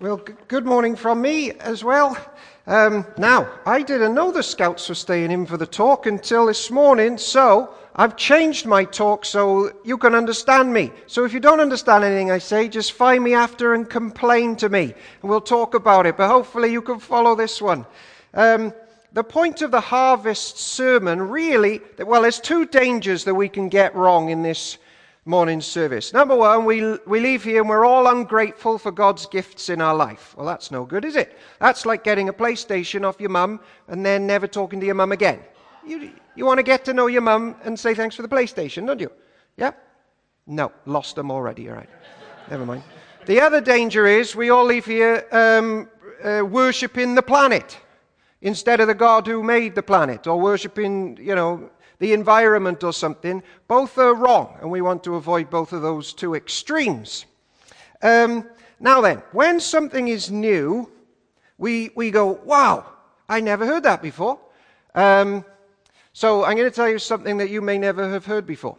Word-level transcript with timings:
Well, 0.00 0.16
good 0.48 0.64
morning 0.64 0.96
from 0.96 1.20
me 1.20 1.50
as 1.50 1.84
well. 1.84 2.16
Um, 2.66 3.04
now, 3.18 3.50
I 3.66 3.82
didn't 3.82 4.14
know 4.14 4.32
the 4.32 4.42
scouts 4.42 4.88
were 4.88 4.94
staying 4.94 5.30
in 5.30 5.44
for 5.44 5.58
the 5.58 5.66
talk 5.66 6.06
until 6.06 6.46
this 6.46 6.70
morning, 6.70 7.18
so 7.18 7.74
I've 7.94 8.16
changed 8.16 8.64
my 8.64 8.86
talk 8.86 9.26
so 9.26 9.70
you 9.84 9.98
can 9.98 10.14
understand 10.14 10.72
me. 10.72 10.90
So 11.06 11.26
if 11.26 11.34
you 11.34 11.40
don't 11.40 11.60
understand 11.60 12.02
anything 12.02 12.30
I 12.30 12.38
say, 12.38 12.66
just 12.66 12.92
find 12.92 13.22
me 13.22 13.34
after 13.34 13.74
and 13.74 13.90
complain 13.90 14.56
to 14.56 14.70
me, 14.70 14.84
and 14.84 15.30
we'll 15.30 15.42
talk 15.42 15.74
about 15.74 16.06
it. 16.06 16.16
But 16.16 16.28
hopefully, 16.28 16.72
you 16.72 16.80
can 16.80 16.98
follow 16.98 17.34
this 17.34 17.60
one. 17.60 17.84
Um, 18.32 18.72
the 19.12 19.22
point 19.22 19.60
of 19.60 19.70
the 19.70 19.82
harvest 19.82 20.56
sermon 20.58 21.20
really, 21.20 21.82
well, 21.98 22.22
there's 22.22 22.40
two 22.40 22.64
dangers 22.64 23.24
that 23.24 23.34
we 23.34 23.50
can 23.50 23.68
get 23.68 23.94
wrong 23.94 24.30
in 24.30 24.40
this 24.40 24.78
morning 25.24 25.60
service. 25.60 26.12
Number 26.12 26.34
one, 26.34 26.64
we, 26.64 26.96
we 27.06 27.20
leave 27.20 27.44
here 27.44 27.60
and 27.60 27.68
we're 27.68 27.84
all 27.84 28.08
ungrateful 28.08 28.78
for 28.78 28.90
God's 28.90 29.26
gifts 29.26 29.68
in 29.68 29.80
our 29.80 29.94
life. 29.94 30.34
Well, 30.36 30.46
that's 30.46 30.70
no 30.70 30.84
good, 30.84 31.04
is 31.04 31.16
it? 31.16 31.36
That's 31.60 31.84
like 31.84 32.04
getting 32.04 32.28
a 32.28 32.32
PlayStation 32.32 33.04
off 33.04 33.20
your 33.20 33.30
mum 33.30 33.60
and 33.88 34.04
then 34.04 34.26
never 34.26 34.46
talking 34.46 34.80
to 34.80 34.86
your 34.86 34.94
mum 34.94 35.12
again. 35.12 35.40
You, 35.86 36.10
you 36.34 36.46
want 36.46 36.58
to 36.58 36.62
get 36.62 36.84
to 36.86 36.94
know 36.94 37.06
your 37.06 37.20
mum 37.22 37.56
and 37.64 37.78
say 37.78 37.94
thanks 37.94 38.16
for 38.16 38.22
the 38.22 38.28
PlayStation, 38.28 38.86
don't 38.86 39.00
you? 39.00 39.12
Yeah? 39.56 39.72
No, 40.46 40.72
lost 40.86 41.16
them 41.16 41.30
already, 41.30 41.68
all 41.68 41.76
right. 41.76 41.88
Never 42.50 42.64
mind. 42.64 42.82
The 43.26 43.40
other 43.40 43.60
danger 43.60 44.06
is 44.06 44.34
we 44.34 44.50
all 44.50 44.64
leave 44.64 44.86
here 44.86 45.26
um, 45.32 45.88
uh, 46.24 46.44
worshipping 46.44 47.14
the 47.14 47.22
planet 47.22 47.78
instead 48.40 48.80
of 48.80 48.88
the 48.88 48.94
God 48.94 49.26
who 49.26 49.42
made 49.42 49.74
the 49.74 49.82
planet, 49.82 50.26
or 50.26 50.40
worshipping, 50.40 51.18
you 51.20 51.34
know, 51.34 51.70
the 52.00 52.12
environment 52.12 52.82
or 52.82 52.92
something. 52.92 53.42
Both 53.68 53.96
are 53.98 54.14
wrong, 54.14 54.58
and 54.60 54.70
we 54.70 54.80
want 54.80 55.04
to 55.04 55.14
avoid 55.14 55.48
both 55.48 55.72
of 55.72 55.82
those 55.82 56.12
two 56.12 56.34
extremes. 56.34 57.26
Um, 58.02 58.48
now 58.80 59.00
then, 59.00 59.22
when 59.30 59.60
something 59.60 60.08
is 60.08 60.30
new, 60.30 60.90
we, 61.58 61.90
we 61.94 62.10
go, 62.10 62.40
wow, 62.44 62.86
I 63.28 63.40
never 63.40 63.64
heard 63.64 63.84
that 63.84 64.02
before. 64.02 64.40
Um, 64.94 65.44
so 66.12 66.44
I'm 66.44 66.56
going 66.56 66.68
to 66.68 66.74
tell 66.74 66.88
you 66.88 66.98
something 66.98 67.36
that 67.36 67.50
you 67.50 67.60
may 67.60 67.78
never 67.78 68.10
have 68.10 68.26
heard 68.26 68.46
before. 68.46 68.76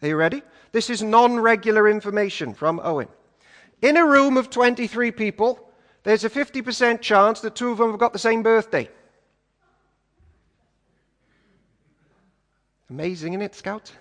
Are 0.00 0.08
you 0.08 0.16
ready? 0.16 0.42
This 0.72 0.88
is 0.88 1.02
non 1.02 1.38
regular 1.38 1.88
information 1.88 2.54
from 2.54 2.80
Owen. 2.82 3.08
In 3.82 3.96
a 3.96 4.06
room 4.06 4.36
of 4.36 4.48
23 4.48 5.10
people, 5.10 5.58
there's 6.04 6.24
a 6.24 6.30
50% 6.30 7.00
chance 7.00 7.40
that 7.40 7.54
two 7.54 7.70
of 7.70 7.78
them 7.78 7.90
have 7.90 8.00
got 8.00 8.12
the 8.12 8.18
same 8.18 8.42
birthday. 8.42 8.88
Amazing, 12.90 13.34
isn't 13.34 13.42
it, 13.42 13.54
Scout? 13.54 13.92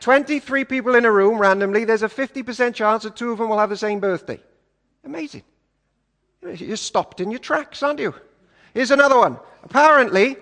23 0.00 0.64
people 0.64 0.96
in 0.96 1.04
a 1.04 1.10
room 1.10 1.38
randomly, 1.38 1.84
there's 1.84 2.02
a 2.02 2.08
50% 2.08 2.74
chance 2.74 3.04
that 3.04 3.16
two 3.16 3.30
of 3.30 3.38
them 3.38 3.48
will 3.48 3.58
have 3.58 3.70
the 3.70 3.76
same 3.76 4.00
birthday. 4.00 4.40
Amazing. 5.04 5.42
You're 6.42 6.76
stopped 6.76 7.20
in 7.20 7.30
your 7.30 7.40
tracks, 7.40 7.82
aren't 7.82 8.00
you? 8.00 8.14
Here's 8.74 8.90
another 8.90 9.16
one. 9.16 9.38
Apparently, 9.62 10.36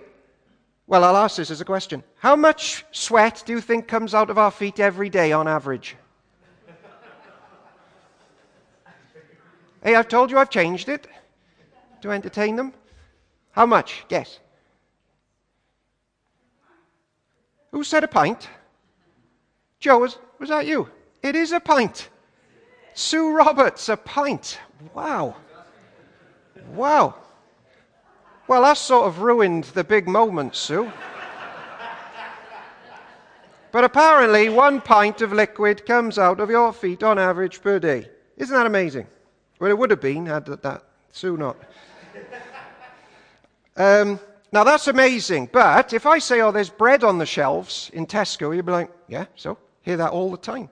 well, 0.86 1.04
I'll 1.04 1.16
ask 1.16 1.36
this 1.36 1.50
as 1.50 1.60
a 1.60 1.64
question. 1.64 2.02
How 2.16 2.34
much 2.34 2.84
sweat 2.90 3.42
do 3.46 3.52
you 3.52 3.60
think 3.60 3.86
comes 3.86 4.14
out 4.14 4.30
of 4.30 4.38
our 4.38 4.50
feet 4.50 4.80
every 4.80 5.10
day 5.10 5.32
on 5.32 5.46
average? 5.46 5.96
hey, 9.84 9.94
I've 9.94 10.08
told 10.08 10.30
you 10.30 10.38
I've 10.38 10.50
changed 10.50 10.88
it 10.88 11.06
to 12.00 12.10
entertain 12.10 12.56
them. 12.56 12.72
How 13.52 13.66
much? 13.66 14.04
Guess. 14.08 14.40
Who 17.72 17.82
said 17.82 18.04
a 18.04 18.08
pint? 18.08 18.48
Joe, 19.80 19.98
was, 19.98 20.18
was 20.38 20.50
that 20.50 20.66
you? 20.66 20.88
It 21.22 21.34
is 21.34 21.52
a 21.52 21.60
pint. 21.60 22.08
Sue 22.94 23.34
Roberts, 23.34 23.88
a 23.88 23.96
pint. 23.96 24.60
Wow. 24.94 25.36
Wow. 26.74 27.14
Well, 28.46 28.62
that 28.62 28.76
sort 28.76 29.06
of 29.06 29.20
ruined 29.20 29.64
the 29.64 29.84
big 29.84 30.06
moment, 30.06 30.54
Sue. 30.54 30.92
but 33.72 33.84
apparently, 33.84 34.50
one 34.50 34.80
pint 34.80 35.22
of 35.22 35.32
liquid 35.32 35.86
comes 35.86 36.18
out 36.18 36.40
of 36.40 36.50
your 36.50 36.72
feet 36.72 37.02
on 37.02 37.18
average 37.18 37.62
per 37.62 37.78
day. 37.78 38.08
Isn't 38.36 38.54
that 38.54 38.66
amazing? 38.66 39.06
Well, 39.58 39.70
it 39.70 39.78
would 39.78 39.90
have 39.90 40.00
been 40.00 40.26
had 40.26 40.44
that, 40.46 40.82
Sue 41.12 41.36
not. 41.36 41.56
Um, 43.74 44.20
now 44.52 44.64
that's 44.64 44.86
amazing, 44.86 45.48
but 45.50 45.92
if 45.92 46.06
I 46.06 46.18
say, 46.18 46.40
oh, 46.42 46.52
there's 46.52 46.70
bread 46.70 47.02
on 47.04 47.18
the 47.18 47.26
shelves 47.26 47.90
in 47.94 48.06
Tesco, 48.06 48.54
you'd 48.54 48.66
be 48.66 48.72
like, 48.72 48.90
yeah, 49.08 49.24
so? 49.34 49.58
Hear 49.80 49.96
that 49.96 50.12
all 50.12 50.30
the 50.30 50.36
time. 50.36 50.68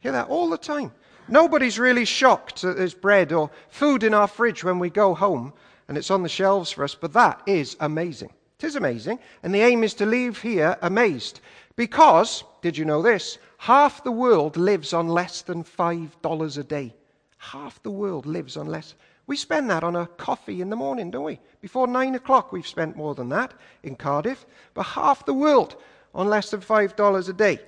Hear 0.00 0.12
that 0.12 0.28
all 0.28 0.50
the 0.50 0.58
time. 0.58 0.92
Nobody's 1.28 1.78
really 1.78 2.04
shocked 2.04 2.62
that 2.62 2.76
there's 2.76 2.92
bread 2.92 3.32
or 3.32 3.50
food 3.68 4.02
in 4.02 4.14
our 4.14 4.26
fridge 4.26 4.64
when 4.64 4.78
we 4.78 4.90
go 4.90 5.14
home 5.14 5.52
and 5.88 5.96
it's 5.96 6.10
on 6.10 6.22
the 6.22 6.28
shelves 6.28 6.70
for 6.70 6.84
us, 6.84 6.94
but 6.94 7.12
that 7.12 7.40
is 7.46 7.76
amazing. 7.80 8.32
It 8.58 8.64
is 8.64 8.76
amazing, 8.76 9.18
and 9.42 9.54
the 9.54 9.62
aim 9.62 9.82
is 9.82 9.94
to 9.94 10.06
leave 10.06 10.40
here 10.40 10.76
amazed. 10.82 11.40
Because, 11.76 12.44
did 12.62 12.76
you 12.76 12.84
know 12.84 13.00
this? 13.00 13.38
Half 13.58 14.04
the 14.04 14.12
world 14.12 14.56
lives 14.56 14.92
on 14.92 15.08
less 15.08 15.42
than 15.42 15.64
$5 15.64 16.58
a 16.58 16.62
day. 16.62 16.94
Half 17.38 17.82
the 17.82 17.90
world 17.90 18.26
lives 18.26 18.56
on 18.56 18.66
less. 18.66 18.94
We 19.30 19.36
spend 19.36 19.70
that 19.70 19.84
on 19.84 19.94
a 19.94 20.08
coffee 20.08 20.60
in 20.60 20.70
the 20.70 20.76
morning, 20.76 21.12
don't 21.12 21.22
we? 21.22 21.38
Before 21.60 21.86
nine 21.86 22.16
o'clock, 22.16 22.50
we've 22.50 22.66
spent 22.66 22.96
more 22.96 23.14
than 23.14 23.28
that 23.28 23.54
in 23.84 23.94
Cardiff, 23.94 24.44
but 24.74 24.82
half 24.82 25.24
the 25.24 25.32
world 25.32 25.76
on 26.12 26.26
less 26.28 26.50
than 26.50 26.60
$5 26.60 27.28
a 27.28 27.32
day. 27.32 27.60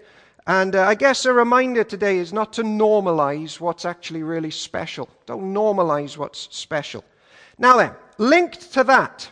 And 0.44 0.74
uh, 0.74 0.82
I 0.82 0.96
guess 0.96 1.24
a 1.24 1.32
reminder 1.32 1.84
today 1.84 2.18
is 2.18 2.32
not 2.32 2.52
to 2.54 2.64
normalize 2.64 3.60
what's 3.60 3.84
actually 3.84 4.24
really 4.24 4.50
special. 4.50 5.08
Don't 5.24 5.54
normalize 5.54 6.16
what's 6.16 6.48
special. 6.50 7.04
Now 7.58 7.76
then, 7.76 7.92
linked 8.18 8.72
to 8.72 8.82
that, 8.82 9.30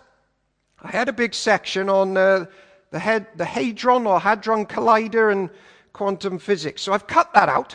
I 0.81 0.93
had 0.93 1.09
a 1.09 1.13
big 1.13 1.35
section 1.35 1.89
on 1.89 2.17
uh, 2.17 2.45
the, 2.93 3.01
head, 3.01 3.27
the 3.35 3.45
Hadron 3.45 4.07
or 4.07 4.21
Hadron 4.21 4.67
Collider 4.67 5.33
and 5.33 5.51
quantum 5.93 6.39
physics. 6.39 6.83
So 6.83 6.93
I've 6.93 7.09
cut 7.09 7.35
that 7.35 7.49
out. 7.49 7.75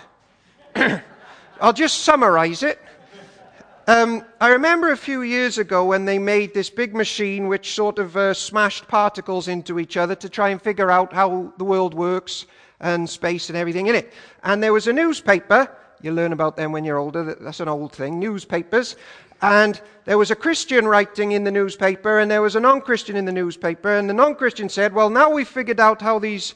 I'll 1.60 1.74
just 1.74 2.04
summarize 2.04 2.64
it. 2.64 2.80
Um, 3.88 4.26
I 4.42 4.50
remember 4.50 4.92
a 4.92 4.98
few 4.98 5.22
years 5.22 5.60
ago 5.60 5.86
when 5.86 6.06
they 6.06 6.18
made 6.18 6.56
this 6.56 6.72
big 6.72 6.96
machine 6.96 7.48
which 7.48 7.76
sort 7.76 8.00
of 8.00 8.18
uh, 8.18 8.34
smashed 8.34 8.88
particles 8.88 9.48
into 9.48 9.80
each 9.80 9.96
other 9.96 10.16
to 10.16 10.28
try 10.28 10.50
and 10.50 10.60
figure 10.60 10.90
out 10.90 11.14
how 11.14 11.54
the 11.60 11.64
world 11.64 11.94
works 11.94 12.48
and 12.80 13.08
space 13.08 13.50
and 13.50 13.58
everything 13.58 13.86
in 13.86 13.94
it. 13.94 14.12
And 14.44 14.64
there 14.64 14.74
was 14.74 14.88
a 14.88 14.94
newspaper, 14.94 15.70
you 16.02 16.12
learn 16.14 16.34
about 16.34 16.58
them 16.58 16.72
when 16.72 16.84
you're 16.84 16.98
older, 16.98 17.36
that's 17.36 17.60
an 17.60 17.68
old 17.68 17.92
thing, 17.92 18.20
newspapers. 18.20 18.96
And 19.44 19.80
there 20.06 20.18
was 20.18 20.32
a 20.32 20.36
Christian 20.36 20.88
writing 20.88 21.34
in 21.34 21.44
the 21.44 21.52
newspaper, 21.52 22.18
and 22.18 22.32
there 22.32 22.42
was 22.42 22.56
a 22.56 22.60
non 22.60 22.82
Christian 22.82 23.16
in 23.16 23.26
the 23.26 23.32
newspaper. 23.32 23.98
And 23.98 24.10
the 24.10 24.14
non 24.16 24.34
Christian 24.34 24.68
said, 24.68 24.94
Well, 24.94 25.12
now 25.12 25.30
we've 25.30 25.48
figured 25.48 25.80
out 25.80 26.02
how 26.02 26.18
these 26.18 26.56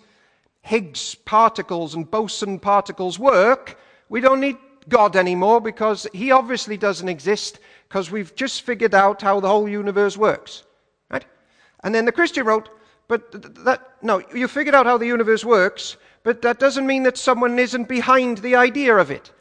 Higgs 0.62 1.13
particles 1.13 1.94
and 1.94 2.09
boson 2.09 2.57
particles 2.57 3.19
work, 3.19 3.78
we 4.07 4.22
don't 4.22 4.39
need 4.39 4.57
God 4.88 5.16
anymore 5.16 5.59
because 5.62 6.07
he 6.13 6.31
obviously 6.31 6.78
doesn't 6.78 7.09
exist 7.09 7.59
because 7.88 8.12
we've 8.12 8.34
just 8.35 8.62
figured 8.62 8.95
out 8.95 9.22
how 9.22 9.40
the 9.40 9.47
whole 9.47 9.67
universe 9.67 10.16
works. 10.16 10.63
Right? 11.09 11.25
And 11.84 11.94
then 11.94 12.06
the 12.06 12.12
Christian 12.12 12.45
wrote, 12.45 12.69
but 13.07 13.63
that, 13.66 13.81
no, 14.01 14.22
you 14.34 14.47
figured 14.47 14.75
out 14.75 14.85
how 14.85 14.97
the 14.97 15.07
universe 15.07 15.44
works, 15.44 15.97
but 16.23 16.41
that 16.44 16.59
doesn't 16.59 16.85
mean 16.85 17.03
that 17.03 17.18
someone 17.18 17.57
isn't 17.57 17.89
behind 17.89 18.38
the 18.38 18.56
idea 18.56 18.95
of 18.95 19.09
it. 19.09 19.31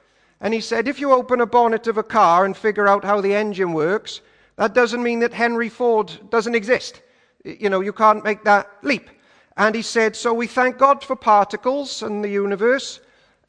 And 0.40 0.54
he 0.54 0.60
said, 0.60 0.88
if 0.88 1.00
you 1.00 1.12
open 1.12 1.40
a 1.40 1.46
bonnet 1.46 1.86
of 1.86 1.98
a 1.98 2.02
car 2.02 2.44
and 2.44 2.56
figure 2.56 2.88
out 2.88 3.04
how 3.04 3.20
the 3.20 3.34
engine 3.34 3.72
works, 3.72 4.20
that 4.56 4.72
doesn't 4.72 5.02
mean 5.02 5.20
that 5.20 5.34
Henry 5.34 5.68
Ford 5.68 6.10
doesn't 6.30 6.54
exist. 6.54 7.02
You 7.44 7.68
know, 7.68 7.80
you 7.80 7.92
can't 7.92 8.24
make 8.24 8.44
that 8.44 8.70
leap. 8.82 9.10
And 9.56 9.74
he 9.74 9.82
said, 9.82 10.14
so 10.14 10.32
we 10.32 10.46
thank 10.46 10.78
God 10.78 11.04
for 11.04 11.16
particles 11.16 12.02
and 12.02 12.22
the 12.22 12.28
universe. 12.28 13.00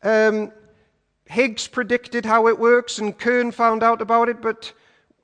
Um, 0.04 0.52
Higgs 1.30 1.68
predicted 1.68 2.26
how 2.26 2.48
it 2.48 2.58
works 2.58 2.98
and 2.98 3.16
CERN 3.16 3.54
found 3.54 3.84
out 3.84 4.02
about 4.02 4.30
it, 4.30 4.42
but 4.42 4.74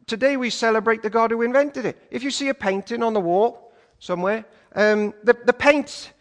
today 0.06 0.38
we 0.38 0.52
celebrate 0.52 1.02
the 1.02 1.10
God 1.10 1.31
who 1.31 1.42
invented 1.42 1.84
it. 1.84 1.98
If 2.12 2.22
you 2.22 2.30
see 2.30 2.50
a 2.50 2.54
painting 2.54 3.02
on 3.02 3.13
the 3.13 3.19
wall 3.19 3.74
somewhere, 3.98 4.46
um, 4.75 5.16
the, 5.24 5.36
the 5.46 5.52
paint 5.52 6.13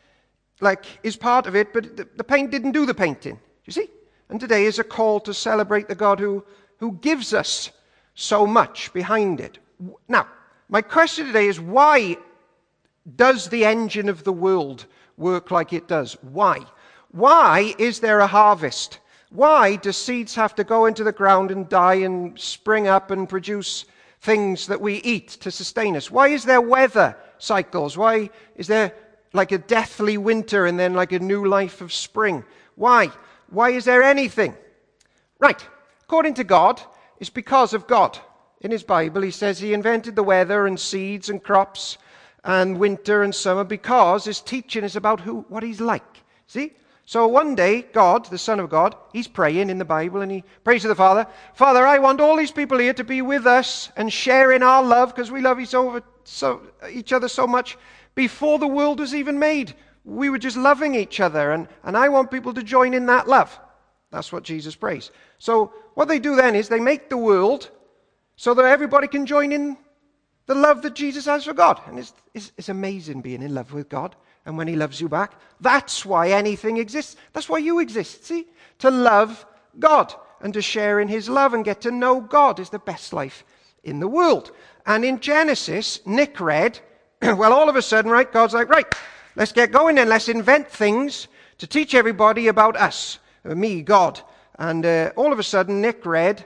like 0.62 0.86
is 1.02 1.16
part 1.16 1.46
of 1.46 1.54
it, 1.54 1.74
but 1.74 1.98
the, 1.98 2.08
the 2.16 2.24
paint 2.24 2.50
didn't 2.50 2.72
do 2.72 2.86
the 2.86 2.94
painting. 2.94 3.38
You 3.66 3.74
see? 3.74 3.90
And 4.30 4.40
today 4.40 4.64
is 4.64 4.78
a 4.78 4.84
call 4.84 5.20
to 5.20 5.34
celebrate 5.34 5.86
the 5.86 5.94
God 5.94 6.18
who, 6.18 6.42
who 6.78 6.92
gives 6.92 7.34
us 7.34 7.70
so 8.14 8.46
much 8.46 8.90
behind 8.94 9.38
it. 9.38 9.58
Now, 10.08 10.26
my 10.70 10.80
question 10.80 11.26
today 11.26 11.46
is 11.46 11.60
why 11.60 12.16
does 13.16 13.50
the 13.50 13.66
engine 13.66 14.08
of 14.08 14.24
the 14.24 14.32
world 14.32 14.86
work 15.18 15.50
like 15.50 15.74
it 15.74 15.88
does? 15.88 16.16
Why? 16.22 16.60
Why 17.10 17.74
is 17.78 18.00
there 18.00 18.20
a 18.20 18.26
harvest? 18.26 19.00
Why 19.30 19.76
do 19.76 19.92
seeds 19.92 20.34
have 20.34 20.54
to 20.56 20.64
go 20.64 20.86
into 20.86 21.04
the 21.04 21.12
ground 21.12 21.50
and 21.50 21.68
die 21.68 21.96
and 21.96 22.38
spring 22.38 22.86
up 22.86 23.10
and 23.10 23.28
produce 23.28 23.84
things 24.20 24.66
that 24.68 24.80
we 24.80 24.96
eat 24.96 25.28
to 25.40 25.50
sustain 25.50 25.96
us? 25.96 26.10
Why 26.10 26.28
is 26.28 26.44
there 26.44 26.60
weather 26.60 27.16
cycles? 27.38 27.96
Why 27.96 28.30
is 28.56 28.66
there 28.66 28.94
like 29.32 29.52
a 29.52 29.58
deathly 29.58 30.16
winter 30.16 30.66
and 30.66 30.78
then 30.78 30.94
like 30.94 31.12
a 31.12 31.18
new 31.18 31.46
life 31.46 31.80
of 31.80 31.92
spring? 31.92 32.44
Why? 32.76 33.10
Why 33.50 33.70
is 33.70 33.84
there 33.84 34.02
anything? 34.02 34.56
Right. 35.38 35.66
According 36.02 36.34
to 36.34 36.44
God, 36.44 36.80
it's 37.18 37.30
because 37.30 37.74
of 37.74 37.86
God. 37.86 38.18
in 38.60 38.70
his 38.70 38.82
Bible, 38.82 39.20
he 39.20 39.30
says 39.30 39.58
he 39.58 39.74
invented 39.74 40.16
the 40.16 40.22
weather 40.22 40.66
and 40.66 40.80
seeds 40.80 41.28
and 41.28 41.42
crops 41.42 41.98
and 42.44 42.78
winter 42.78 43.22
and 43.22 43.34
summer 43.34 43.62
because 43.62 44.24
his 44.24 44.40
teaching 44.40 44.84
is 44.84 44.96
about 44.96 45.20
who, 45.20 45.44
what 45.48 45.62
he's 45.62 45.82
like. 45.82 46.22
See? 46.46 46.72
So 47.06 47.26
one 47.26 47.54
day, 47.54 47.82
God, 47.82 48.24
the 48.26 48.38
Son 48.38 48.58
of 48.58 48.70
God, 48.70 48.94
he's 49.12 49.28
praying 49.28 49.68
in 49.68 49.76
the 49.76 49.84
Bible 49.84 50.22
and 50.22 50.32
he 50.32 50.42
prays 50.62 50.82
to 50.82 50.88
the 50.88 50.94
Father, 50.94 51.26
Father, 51.52 51.86
I 51.86 51.98
want 51.98 52.20
all 52.20 52.36
these 52.36 52.50
people 52.50 52.78
here 52.78 52.94
to 52.94 53.04
be 53.04 53.20
with 53.20 53.46
us 53.46 53.90
and 53.96 54.10
share 54.10 54.52
in 54.52 54.62
our 54.62 54.82
love 54.82 55.14
because 55.14 55.30
we 55.30 55.42
love 55.42 55.60
each 55.60 55.74
other, 55.74 57.28
so, 57.28 57.46
much 57.46 57.76
before 58.14 58.58
the 58.58 58.66
world 58.66 59.00
was 59.00 59.14
even 59.14 59.38
made. 59.38 59.74
We 60.06 60.30
were 60.30 60.38
just 60.38 60.56
loving 60.56 60.94
each 60.94 61.20
other 61.20 61.52
and, 61.52 61.68
and 61.82 61.96
I 61.96 62.08
want 62.08 62.30
people 62.30 62.54
to 62.54 62.62
join 62.62 62.94
in 62.94 63.06
that 63.06 63.28
love. 63.28 63.58
That's 64.10 64.32
what 64.32 64.42
Jesus 64.42 64.74
prays. 64.74 65.10
So 65.38 65.74
what 65.94 66.08
they 66.08 66.18
do 66.18 66.36
then 66.36 66.54
is 66.54 66.68
they 66.68 66.80
make 66.80 67.10
the 67.10 67.18
world 67.18 67.70
so 68.36 68.54
that 68.54 68.64
everybody 68.64 69.08
can 69.08 69.26
join 69.26 69.52
in 69.52 69.76
the 70.46 70.54
love 70.54 70.82
that 70.82 70.94
Jesus 70.94 71.24
has 71.26 71.44
for 71.44 71.54
God. 71.54 71.80
And 71.86 71.98
it's, 71.98 72.12
it's, 72.34 72.52
it's 72.56 72.68
amazing 72.68 73.22
being 73.22 73.42
in 73.42 73.54
love 73.54 73.72
with 73.72 73.88
God 73.88 74.14
and 74.46 74.56
when 74.56 74.68
He 74.68 74.76
loves 74.76 75.00
you 75.00 75.08
back. 75.08 75.32
That's 75.60 76.04
why 76.04 76.30
anything 76.30 76.76
exists. 76.76 77.16
That's 77.32 77.48
why 77.48 77.58
you 77.58 77.78
exist, 77.78 78.24
see? 78.24 78.46
To 78.80 78.90
love 78.90 79.46
God 79.78 80.14
and 80.40 80.52
to 80.54 80.62
share 80.62 81.00
in 81.00 81.08
His 81.08 81.28
love 81.28 81.54
and 81.54 81.64
get 81.64 81.80
to 81.82 81.90
know 81.90 82.20
God 82.20 82.60
is 82.60 82.70
the 82.70 82.78
best 82.78 83.12
life 83.12 83.44
in 83.82 84.00
the 84.00 84.08
world. 84.08 84.52
And 84.86 85.04
in 85.04 85.20
Genesis, 85.20 86.00
Nick 86.04 86.40
read, 86.40 86.78
well, 87.22 87.52
all 87.52 87.68
of 87.68 87.76
a 87.76 87.82
sudden, 87.82 88.10
right, 88.10 88.30
God's 88.30 88.54
like, 88.54 88.68
right, 88.68 88.86
let's 89.36 89.52
get 89.52 89.72
going 89.72 89.98
and 89.98 90.10
let's 90.10 90.28
invent 90.28 90.68
things 90.68 91.28
to 91.58 91.66
teach 91.66 91.94
everybody 91.94 92.48
about 92.48 92.76
us, 92.76 93.18
uh, 93.48 93.54
me, 93.54 93.82
God. 93.82 94.20
And 94.58 94.84
uh, 94.84 95.12
all 95.16 95.32
of 95.32 95.38
a 95.38 95.42
sudden, 95.42 95.80
Nick 95.80 96.04
read 96.04 96.44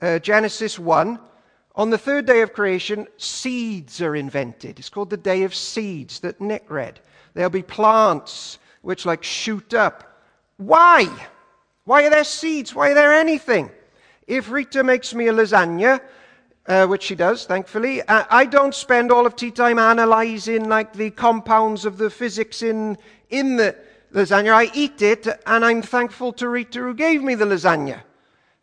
uh, 0.00 0.18
Genesis 0.18 0.78
1. 0.78 1.18
On 1.76 1.90
the 1.90 1.98
third 1.98 2.26
day 2.26 2.42
of 2.42 2.52
creation, 2.52 3.06
seeds 3.16 4.02
are 4.02 4.16
invented. 4.16 4.78
It's 4.78 4.88
called 4.88 5.10
the 5.10 5.16
day 5.16 5.44
of 5.44 5.54
seeds 5.54 6.20
that 6.20 6.40
Nick 6.40 6.68
read. 6.68 7.00
There'll 7.34 7.50
be 7.50 7.62
plants 7.62 8.58
which 8.82 9.06
like 9.06 9.22
shoot 9.22 9.72
up. 9.74 10.24
Why? 10.56 11.08
Why 11.84 12.06
are 12.06 12.10
there 12.10 12.24
seeds? 12.24 12.74
Why 12.74 12.90
are 12.90 12.94
there 12.94 13.12
anything? 13.12 13.70
If 14.26 14.50
Rita 14.50 14.82
makes 14.82 15.14
me 15.14 15.28
a 15.28 15.32
lasagna, 15.32 16.00
uh, 16.66 16.86
which 16.86 17.04
she 17.04 17.14
does, 17.14 17.46
thankfully, 17.46 18.02
uh, 18.02 18.24
I 18.30 18.46
don't 18.46 18.74
spend 18.74 19.10
all 19.10 19.26
of 19.26 19.36
tea 19.36 19.50
time 19.50 19.78
analyzing 19.78 20.68
like 20.68 20.92
the 20.92 21.10
compounds 21.10 21.84
of 21.84 21.98
the 21.98 22.10
physics 22.10 22.62
in, 22.62 22.98
in 23.30 23.56
the 23.56 23.76
lasagna. 24.12 24.52
I 24.52 24.70
eat 24.74 25.02
it, 25.02 25.26
and 25.46 25.64
I'm 25.64 25.82
thankful 25.82 26.32
to 26.34 26.48
Rita 26.48 26.80
who 26.80 26.94
gave 26.94 27.22
me 27.22 27.34
the 27.34 27.44
lasagna. 27.44 28.02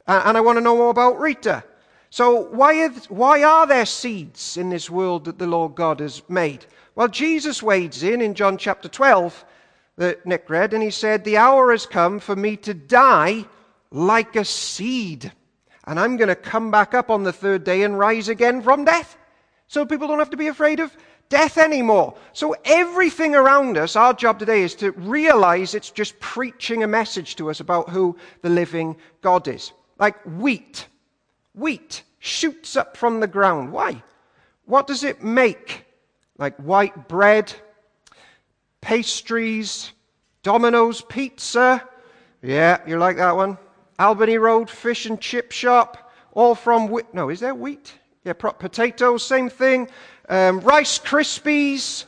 Uh, 0.06 0.22
and 0.26 0.38
I 0.38 0.42
want 0.42 0.58
to 0.58 0.62
know 0.62 0.76
more 0.76 0.90
about 0.90 1.20
Rita. 1.20 1.64
So, 2.10 2.42
why 2.52 2.84
are, 2.84 2.90
why 3.10 3.44
are 3.44 3.68
there 3.68 3.86
seeds 3.86 4.58
in 4.58 4.70
this 4.70 4.90
world 4.90 5.26
that 5.26 5.40
the 5.40 5.48
Lord 5.48 5.76
God 5.76 6.00
has 6.00 6.22
made? 6.30 6.66
Well, 6.96 7.08
Jesus 7.08 7.62
wades 7.62 8.02
in 8.04 8.22
in 8.22 8.34
John 8.34 8.58
chapter 8.58 8.88
12 8.88 9.46
that 9.98 10.26
Nick 10.26 10.50
read, 10.50 10.74
and 10.74 10.82
he 10.82 10.92
said, 10.92 11.24
The 11.24 11.38
hour 11.38 11.72
has 11.72 11.86
come 11.86 12.20
for 12.20 12.36
me 12.36 12.56
to 12.58 12.74
die 12.74 13.46
like 13.92 14.36
a 14.36 14.46
seed. 14.46 15.32
And 15.86 16.00
I'm 16.00 16.18
going 16.18 16.28
to 16.28 16.36
come 16.36 16.72
back 16.72 16.94
up 16.94 17.10
on 17.10 17.24
the 17.24 17.34
third 17.34 17.64
day 17.64 17.84
and 17.84 17.98
rise 17.98 18.30
again 18.30 18.62
from 18.62 18.86
death. 18.86 19.18
So 19.68 19.86
people 19.86 20.08
don't 20.08 20.20
have 20.20 20.30
to 20.32 20.38
be 20.38 20.48
afraid 20.48 20.80
of 20.80 20.96
death 21.30 21.58
anymore. 21.58 22.16
So 22.34 22.56
everything 22.66 23.36
around 23.36 23.78
us, 23.78 23.96
our 23.96 24.14
job 24.14 24.40
today 24.40 24.62
is 24.64 24.76
to 24.76 24.92
realize 24.92 25.76
it's 25.76 25.92
just 25.92 26.20
preaching 26.20 26.84
a 26.84 26.88
message 26.88 27.36
to 27.38 27.50
us 27.50 27.60
about 27.60 27.90
who 27.90 28.18
the 28.42 28.50
living 28.50 28.96
God 29.22 29.48
is. 29.48 29.72
Like 30.00 30.22
wheat. 30.24 30.88
Wheat 31.58 32.04
shoots 32.20 32.78
up 32.78 32.96
from 32.96 33.20
the 33.20 33.28
ground. 33.28 33.74
Why? 33.74 34.02
What 34.66 34.88
does 34.88 35.04
it 35.04 35.22
make? 35.22 35.88
like 36.38 36.56
white 36.58 37.08
bread, 37.08 37.54
pastries, 38.82 39.92
Domino's 40.44 41.02
pizza. 41.02 41.84
Yeah, 42.42 42.80
you 42.88 42.98
like 42.98 43.18
that 43.18 43.36
one? 43.36 43.58
Albany 44.00 44.38
Road 44.38 44.70
Fish 44.70 45.08
and 45.08 45.20
Chip 45.20 45.52
Shop, 45.52 46.12
all 46.34 46.54
from 46.54 46.88
wheat. 46.88 47.14
No, 47.14 47.30
is 47.30 47.40
there 47.40 47.56
wheat? 47.56 47.94
Yeah, 48.24 48.34
potatoes, 48.34 49.26
same 49.26 49.50
thing. 49.50 49.90
Um, 50.30 50.60
Rice 50.62 51.00
Krispies, 51.00 52.06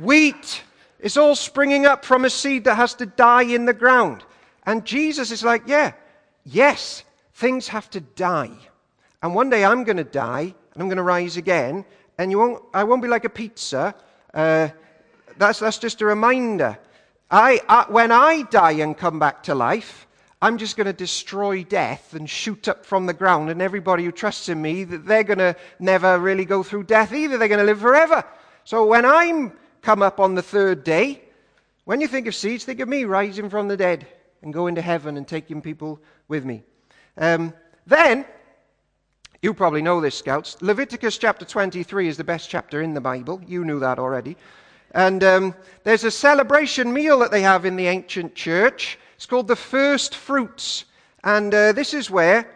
wheat. 0.00 0.62
It's 0.98 1.16
all 1.16 1.36
springing 1.36 1.86
up 1.86 2.04
from 2.04 2.24
a 2.24 2.30
seed 2.30 2.64
that 2.64 2.74
has 2.74 2.94
to 2.94 3.06
die 3.06 3.44
in 3.44 3.64
the 3.64 3.72
ground. 3.72 4.24
And 4.66 4.84
Jesus 4.84 5.30
is 5.30 5.44
like, 5.44 5.62
yeah, 5.66 5.92
yes, 6.44 7.04
things 7.34 7.68
have 7.68 7.88
to 7.90 8.00
die. 8.00 8.50
And 9.22 9.34
one 9.34 9.50
day 9.50 9.64
I'm 9.64 9.84
going 9.84 9.98
to 9.98 10.04
die 10.04 10.54
and 10.74 10.82
I'm 10.82 10.88
going 10.88 10.96
to 10.96 11.02
rise 11.02 11.36
again 11.36 11.84
and 12.18 12.30
you 12.30 12.38
won't, 12.38 12.62
I 12.74 12.84
won't 12.84 13.02
be 13.02 13.08
like 13.08 13.24
a 13.24 13.30
pizza. 13.30 13.94
Uh, 14.32 14.68
that's, 15.36 15.58
that's 15.58 15.78
just 15.78 16.00
a 16.02 16.06
reminder. 16.06 16.78
I, 17.30 17.60
I, 17.68 17.86
when 17.88 18.12
I 18.12 18.42
die 18.42 18.72
and 18.72 18.96
come 18.96 19.18
back 19.18 19.42
to 19.44 19.54
life, 19.54 20.06
I'm 20.42 20.58
just 20.58 20.76
going 20.76 20.86
to 20.86 20.92
destroy 20.92 21.64
death 21.64 22.14
and 22.14 22.28
shoot 22.28 22.66
up 22.66 22.86
from 22.86 23.04
the 23.04 23.12
ground, 23.12 23.50
and 23.50 23.60
everybody 23.60 24.04
who 24.04 24.12
trusts 24.12 24.48
in 24.48 24.60
me, 24.60 24.84
they're 24.84 25.22
going 25.22 25.38
to 25.38 25.54
never 25.78 26.18
really 26.18 26.46
go 26.46 26.62
through 26.62 26.84
death 26.84 27.12
either. 27.12 27.36
They're 27.36 27.48
going 27.48 27.60
to 27.60 27.64
live 27.64 27.80
forever. 27.80 28.24
So 28.64 28.86
when 28.86 29.04
I'm 29.04 29.52
come 29.82 30.02
up 30.02 30.18
on 30.18 30.34
the 30.34 30.42
third 30.42 30.82
day, 30.82 31.22
when 31.84 32.00
you 32.00 32.08
think 32.08 32.26
of 32.26 32.34
seeds, 32.34 32.64
think 32.64 32.80
of 32.80 32.88
me 32.88 33.04
rising 33.04 33.50
from 33.50 33.68
the 33.68 33.76
dead 33.76 34.06
and 34.42 34.52
going 34.52 34.74
to 34.76 34.82
heaven 34.82 35.16
and 35.16 35.28
taking 35.28 35.60
people 35.60 36.00
with 36.28 36.44
me. 36.44 36.62
Um, 37.18 37.52
then 37.86 38.24
you 39.42 39.54
probably 39.54 39.80
know 39.80 40.02
this, 40.02 40.18
Scouts. 40.18 40.60
Leviticus 40.60 41.16
chapter 41.16 41.46
23 41.46 42.08
is 42.08 42.18
the 42.18 42.24
best 42.24 42.50
chapter 42.50 42.82
in 42.82 42.92
the 42.92 43.00
Bible. 43.00 43.40
You 43.46 43.64
knew 43.64 43.80
that 43.80 43.98
already. 43.98 44.36
And 44.92 45.24
um, 45.24 45.54
there's 45.82 46.04
a 46.04 46.10
celebration 46.10 46.92
meal 46.92 47.20
that 47.20 47.30
they 47.30 47.40
have 47.40 47.64
in 47.64 47.76
the 47.76 47.86
ancient 47.86 48.34
church. 48.34 48.98
It's 49.16 49.24
called 49.24 49.48
the 49.48 49.56
first 49.56 50.14
fruits. 50.14 50.84
And 51.24 51.54
uh, 51.54 51.72
this 51.72 51.94
is 51.94 52.10
where 52.10 52.54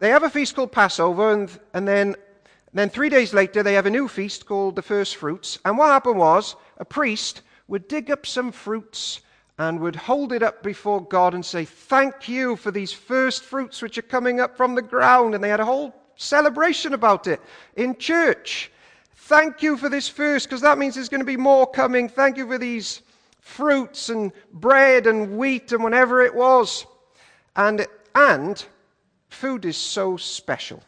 they 0.00 0.08
have 0.10 0.24
a 0.24 0.30
feast 0.30 0.56
called 0.56 0.72
Passover, 0.72 1.32
and, 1.32 1.48
and 1.74 1.86
then, 1.86 2.16
then 2.72 2.90
three 2.90 3.08
days 3.08 3.32
later 3.32 3.62
they 3.62 3.74
have 3.74 3.86
a 3.86 3.90
new 3.90 4.08
feast 4.08 4.46
called 4.46 4.74
the 4.74 4.82
first 4.82 5.16
fruits. 5.16 5.60
And 5.64 5.78
what 5.78 5.90
happened 5.90 6.18
was 6.18 6.56
a 6.78 6.84
priest 6.84 7.42
would 7.68 7.86
dig 7.86 8.10
up 8.10 8.26
some 8.26 8.50
fruits 8.50 9.20
and 9.58 9.78
would 9.78 9.96
hold 9.96 10.32
it 10.32 10.42
up 10.42 10.64
before 10.64 11.06
God 11.06 11.34
and 11.34 11.46
say, 11.46 11.64
Thank 11.64 12.28
you 12.28 12.56
for 12.56 12.72
these 12.72 12.92
first 12.92 13.44
fruits 13.44 13.80
which 13.80 13.96
are 13.96 14.02
coming 14.02 14.40
up 14.40 14.56
from 14.56 14.74
the 14.74 14.82
ground. 14.82 15.34
And 15.36 15.42
they 15.42 15.48
had 15.48 15.60
a 15.60 15.64
whole 15.64 15.94
celebration 16.16 16.94
about 16.94 17.26
it 17.26 17.40
in 17.76 17.96
church. 17.96 18.70
Thank 19.14 19.62
you 19.62 19.76
for 19.76 19.88
this 19.88 20.08
first, 20.08 20.48
because 20.48 20.60
that 20.60 20.78
means 20.78 20.94
there's 20.94 21.08
going 21.08 21.20
to 21.20 21.24
be 21.24 21.36
more 21.36 21.66
coming. 21.66 22.08
Thank 22.08 22.36
you 22.36 22.46
for 22.46 22.58
these 22.58 23.02
fruits 23.40 24.08
and 24.08 24.32
bread 24.52 25.06
and 25.06 25.36
wheat 25.36 25.72
and 25.72 25.82
whatever 25.82 26.22
it 26.22 26.34
was. 26.34 26.86
And, 27.54 27.86
and 28.14 28.64
food 29.28 29.64
is 29.64 29.76
so 29.76 30.16
special. 30.16 30.82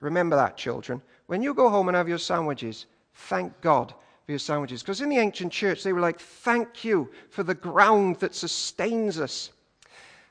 Remember 0.00 0.36
that, 0.36 0.56
children. 0.56 1.02
When 1.26 1.42
you 1.42 1.54
go 1.54 1.68
home 1.68 1.88
and 1.88 1.96
have 1.96 2.08
your 2.08 2.18
sandwiches, 2.18 2.86
thank 3.14 3.60
God 3.60 3.94
for 4.24 4.32
your 4.32 4.38
sandwiches. 4.38 4.82
Because 4.82 5.00
in 5.00 5.08
the 5.08 5.18
ancient 5.18 5.52
church, 5.52 5.82
they 5.82 5.92
were 5.92 6.00
like, 6.00 6.20
thank 6.20 6.84
you 6.84 7.10
for 7.30 7.42
the 7.42 7.54
ground 7.54 8.16
that 8.20 8.34
sustains 8.34 9.18
us. 9.18 9.50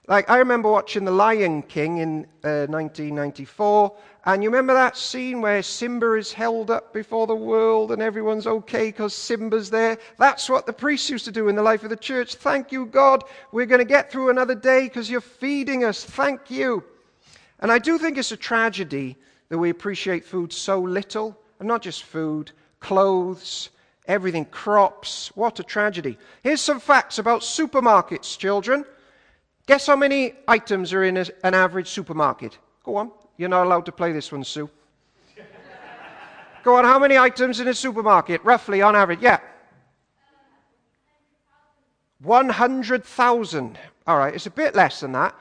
Like, 0.08 0.30
I 0.30 0.38
remember 0.38 0.70
watching 0.70 1.04
The 1.04 1.12
Lion 1.12 1.64
King 1.64 1.98
in 1.98 2.26
uh, 2.44 2.68
1994, 2.68 3.98
and 4.26 4.42
you 4.42 4.50
remember 4.50 4.74
that 4.74 4.98
scene 4.98 5.40
where 5.40 5.62
Simba 5.62 6.14
is 6.14 6.34
held 6.34 6.72
up 6.72 6.94
before 6.94 7.28
the 7.28 7.36
world 7.36 7.92
and 7.92 8.02
everyone's 8.02 8.48
okay 8.48 8.88
because 8.88 9.14
Simba's 9.14 9.70
there? 9.70 10.00
That's 10.18 10.50
what 10.50 10.66
the 10.66 10.74
priests 10.74 11.12
used 11.12 11.26
to 11.26 11.32
do 11.32 11.48
in 11.48 11.56
the 11.56 11.62
life 11.62 11.84
of 11.84 11.92
the 11.92 11.96
church. 11.96 12.36
Thank 12.36 12.72
you, 12.72 12.88
God. 12.88 13.24
We're 13.52 13.68
going 13.68 13.80
to 13.80 13.86
get 13.86 14.12
through 14.12 14.32
another 14.32 14.56
day 14.56 14.86
because 14.86 15.12
you're 15.12 15.22
feeding 15.22 15.84
us. 15.84 16.04
Thank 16.04 16.50
you. 16.50 16.84
And 17.60 17.72
I 17.72 17.78
do 17.78 18.00
think 18.00 18.18
it's 18.18 18.32
a 18.32 18.38
tragedy 18.38 19.16
that 19.50 19.60
we 19.60 19.70
appreciate 19.70 20.26
food 20.26 20.52
so 20.52 20.80
little, 20.80 21.38
and 21.60 21.68
not 21.68 21.84
just 21.84 22.04
food, 22.04 22.52
clothes, 22.80 23.70
everything, 24.08 24.46
crops. 24.46 25.32
What 25.36 25.60
a 25.60 25.64
tragedy. 25.64 26.18
Here's 26.42 26.62
some 26.62 26.80
facts 26.80 27.20
about 27.20 27.42
supermarkets, 27.42 28.38
children. 28.38 28.86
Guess 29.68 29.86
how 29.86 29.96
many 29.96 30.34
items 30.48 30.94
are 30.94 31.04
in 31.04 31.18
an 31.18 31.54
average 31.54 31.90
supermarket? 31.90 32.58
Go 32.84 32.96
on. 32.96 33.12
You're 33.38 33.50
not 33.50 33.66
allowed 33.66 33.86
to 33.86 33.92
play 33.92 34.12
this 34.12 34.32
one, 34.32 34.44
Sue. 34.44 34.70
Go 36.64 36.78
on. 36.78 36.84
How 36.84 36.98
many 36.98 37.18
items 37.18 37.60
in 37.60 37.68
a 37.68 37.74
supermarket, 37.74 38.44
roughly, 38.44 38.82
on 38.82 38.96
average? 38.96 39.22
Yeah. 39.22 39.40
100,000. 42.20 43.78
All 44.08 44.18
right, 44.18 44.34
it's 44.34 44.48
a 44.48 44.52
bit 44.52 44.76
less 44.76 45.00
than 45.00 45.12
that. 45.12 45.36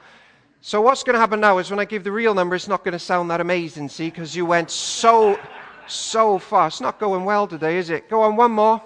So, 0.61 0.81
what's 0.81 1.03
going 1.03 1.13
to 1.13 1.19
happen 1.19 1.39
now 1.39 1.57
is 1.59 1.69
when 1.69 1.79
I 1.79 1.85
give 1.85 2.03
the 2.03 2.11
real 2.11 2.33
number, 2.33 2.55
it's 2.55 2.67
not 2.67 2.83
going 2.83 2.93
to 2.93 2.99
sound 2.99 3.29
that 3.31 3.41
amazing, 3.41 3.89
see, 3.89 4.09
because 4.09 4.35
you 4.35 4.45
went 4.45 4.71
so, 4.71 5.39
so 5.87 6.39
far. 6.39 6.67
It's 6.67 6.81
not 6.81 6.99
going 6.99 7.23
well 7.23 7.47
today, 7.47 7.77
is 7.77 7.89
it? 7.89 8.09
Go 8.09 8.21
on, 8.21 8.35
one 8.35 8.51
more. 8.51 8.81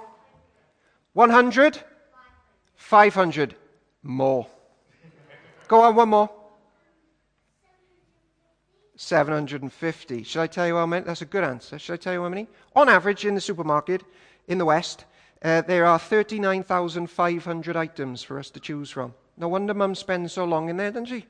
100? 1.13 1.81
500. 2.75 3.55
More. 4.03 4.47
Go 5.67 5.81
on, 5.81 5.95
one 5.95 6.09
more. 6.09 6.29
750. 9.01 10.23
Should 10.23 10.41
I 10.41 10.47
tell 10.47 10.67
you 10.67 10.75
how 10.75 10.85
many? 10.85 11.05
That's 11.05 11.21
a 11.21 11.25
good 11.25 11.45
answer. 11.45 11.79
Should 11.79 11.93
I 11.93 11.97
tell 11.97 12.11
you 12.11 12.21
how 12.21 12.27
many? 12.27 12.49
On 12.75 12.89
average, 12.89 13.25
in 13.25 13.33
the 13.33 13.39
supermarket 13.39 14.03
in 14.49 14.57
the 14.57 14.65
West, 14.65 15.05
uh, 15.41 15.61
there 15.61 15.85
are 15.85 15.97
39,500 15.97 17.77
items 17.77 18.23
for 18.23 18.37
us 18.37 18.49
to 18.49 18.59
choose 18.59 18.89
from. 18.89 19.13
No 19.37 19.47
wonder 19.47 19.73
Mum 19.73 19.95
spends 19.95 20.33
so 20.33 20.43
long 20.43 20.67
in 20.67 20.75
there, 20.75 20.91
doesn't 20.91 21.05
she? 21.05 21.25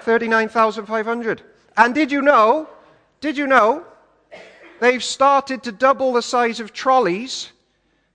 39,500. 0.00 1.42
And 1.76 1.94
did 1.94 2.10
you 2.10 2.22
know, 2.22 2.70
did 3.20 3.36
you 3.36 3.46
know, 3.46 3.84
they've 4.80 5.04
started 5.04 5.62
to 5.64 5.72
double 5.72 6.14
the 6.14 6.22
size 6.22 6.58
of 6.58 6.72
trolleys 6.72 7.52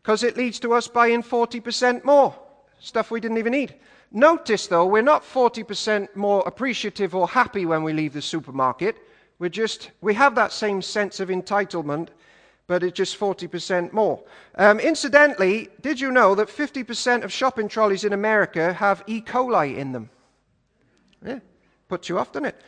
because 0.01 0.23
it 0.23 0.35
leads 0.35 0.59
to 0.61 0.73
us 0.73 0.87
buying 0.87 1.21
40% 1.21 2.03
more 2.03 2.33
stuff 2.79 3.11
we 3.11 3.19
didn't 3.19 3.37
even 3.37 3.51
need. 3.51 3.75
Notice, 4.11 4.67
though, 4.67 4.85
we're 4.85 5.01
not 5.01 5.23
40% 5.23 6.15
more 6.15 6.43
appreciative 6.45 7.15
or 7.15 7.29
happy 7.29 7.65
when 7.65 7.83
we 7.83 7.93
leave 7.93 8.13
the 8.13 8.21
supermarket. 8.21 8.97
We're 9.39 9.49
just, 9.49 9.91
we 10.01 10.13
have 10.15 10.35
that 10.35 10.51
same 10.51 10.81
sense 10.81 11.21
of 11.21 11.29
entitlement, 11.29 12.09
but 12.67 12.83
it's 12.83 12.97
just 12.97 13.17
40% 13.17 13.93
more. 13.93 14.21
Um, 14.55 14.81
incidentally, 14.81 15.69
did 15.81 15.99
you 15.99 16.11
know 16.11 16.35
that 16.35 16.49
50% 16.49 17.23
of 17.23 17.31
shopping 17.31 17.69
trolleys 17.69 18.03
in 18.03 18.11
America 18.11 18.73
have 18.73 19.03
E. 19.07 19.21
coli 19.21 19.77
in 19.77 19.93
them? 19.93 20.09
Yeah, 21.25 21.39
puts 21.87 22.09
you 22.09 22.19
off, 22.19 22.33
doesn't 22.33 22.47
it? 22.47 22.61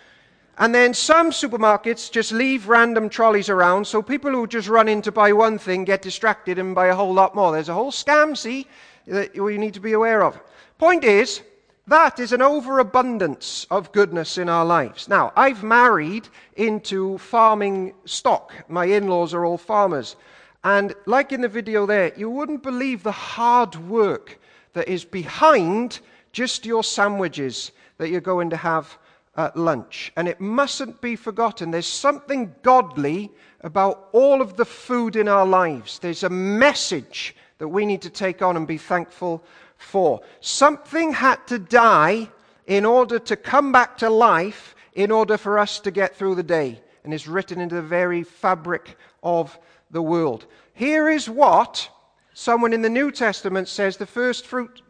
And 0.57 0.73
then 0.73 0.93
some 0.93 1.31
supermarkets 1.31 2.11
just 2.11 2.31
leave 2.31 2.69
random 2.69 3.09
trolleys 3.09 3.49
around, 3.49 3.85
so 3.85 4.01
people 4.01 4.31
who 4.31 4.47
just 4.47 4.69
run 4.69 4.87
in 4.87 5.01
to 5.01 5.11
buy 5.11 5.33
one 5.33 5.57
thing 5.57 5.83
get 5.83 6.01
distracted 6.01 6.57
and 6.57 6.73
buy 6.73 6.87
a 6.87 6.95
whole 6.95 7.13
lot 7.13 7.35
more. 7.35 7.51
There's 7.51 7.69
a 7.69 7.73
whole 7.73 7.91
scam, 7.91 8.37
see, 8.37 8.67
that 9.07 9.35
we 9.37 9.57
need 9.57 9.73
to 9.73 9.79
be 9.79 9.93
aware 9.93 10.23
of. 10.23 10.39
Point 10.77 11.03
is, 11.03 11.41
that 11.87 12.19
is 12.19 12.31
an 12.31 12.41
overabundance 12.41 13.67
of 13.69 13.91
goodness 13.91 14.37
in 14.37 14.47
our 14.47 14.65
lives. 14.65 15.09
Now, 15.09 15.33
I've 15.35 15.63
married 15.63 16.29
into 16.55 17.17
farming 17.17 17.93
stock. 18.05 18.53
My 18.69 18.85
in 18.85 19.07
laws 19.07 19.33
are 19.33 19.45
all 19.45 19.57
farmers. 19.57 20.15
And 20.63 20.93
like 21.05 21.33
in 21.33 21.41
the 21.41 21.49
video 21.49 21.85
there, 21.85 22.13
you 22.15 22.29
wouldn't 22.29 22.63
believe 22.63 23.03
the 23.03 23.11
hard 23.11 23.75
work 23.75 24.39
that 24.73 24.87
is 24.87 25.03
behind 25.03 25.99
just 26.31 26.65
your 26.65 26.83
sandwiches 26.83 27.71
that 27.97 28.09
you're 28.09 28.21
going 28.21 28.49
to 28.49 28.57
have 28.57 28.97
at 29.35 29.57
lunch. 29.57 30.11
And 30.15 30.27
it 30.27 30.39
mustn't 30.39 31.01
be 31.01 31.15
forgotten. 31.15 31.71
There's 31.71 31.87
something 31.87 32.55
godly 32.61 33.31
about 33.61 34.09
all 34.13 34.41
of 34.41 34.55
the 34.55 34.65
food 34.65 35.15
in 35.15 35.27
our 35.27 35.45
lives. 35.45 35.99
There's 35.99 36.23
a 36.23 36.29
message 36.29 37.35
that 37.57 37.67
we 37.67 37.85
need 37.85 38.01
to 38.03 38.09
take 38.09 38.41
on 38.41 38.57
and 38.57 38.67
be 38.67 38.77
thankful 38.77 39.43
for. 39.83 40.21
Something 40.41 41.13
had 41.13 41.45
to 41.47 41.59
die 41.59 42.29
in 42.67 42.85
order 42.85 43.19
to 43.19 43.35
come 43.35 43.71
back 43.71 43.97
to 43.99 44.09
life 44.09 44.75
in 44.93 45.11
order 45.11 45.37
for 45.37 45.59
us 45.59 45.79
to 45.81 45.91
get 45.91 46.15
through 46.15 46.35
the 46.35 46.43
day. 46.43 46.81
And 47.03 47.13
it's 47.13 47.27
written 47.27 47.59
into 47.59 47.75
the 47.75 47.81
very 47.81 48.23
fabric 48.23 48.97
of 49.21 49.57
the 49.91 50.01
world. 50.01 50.45
Here 50.73 51.09
is 51.09 51.29
what 51.29 51.89
someone 52.33 52.73
in 52.73 52.81
the 52.81 52.89
New 52.89 53.11
Testament 53.11 53.67
says 53.67 53.97
the 53.97 54.05
first 54.05 54.47
fruit 54.47 54.81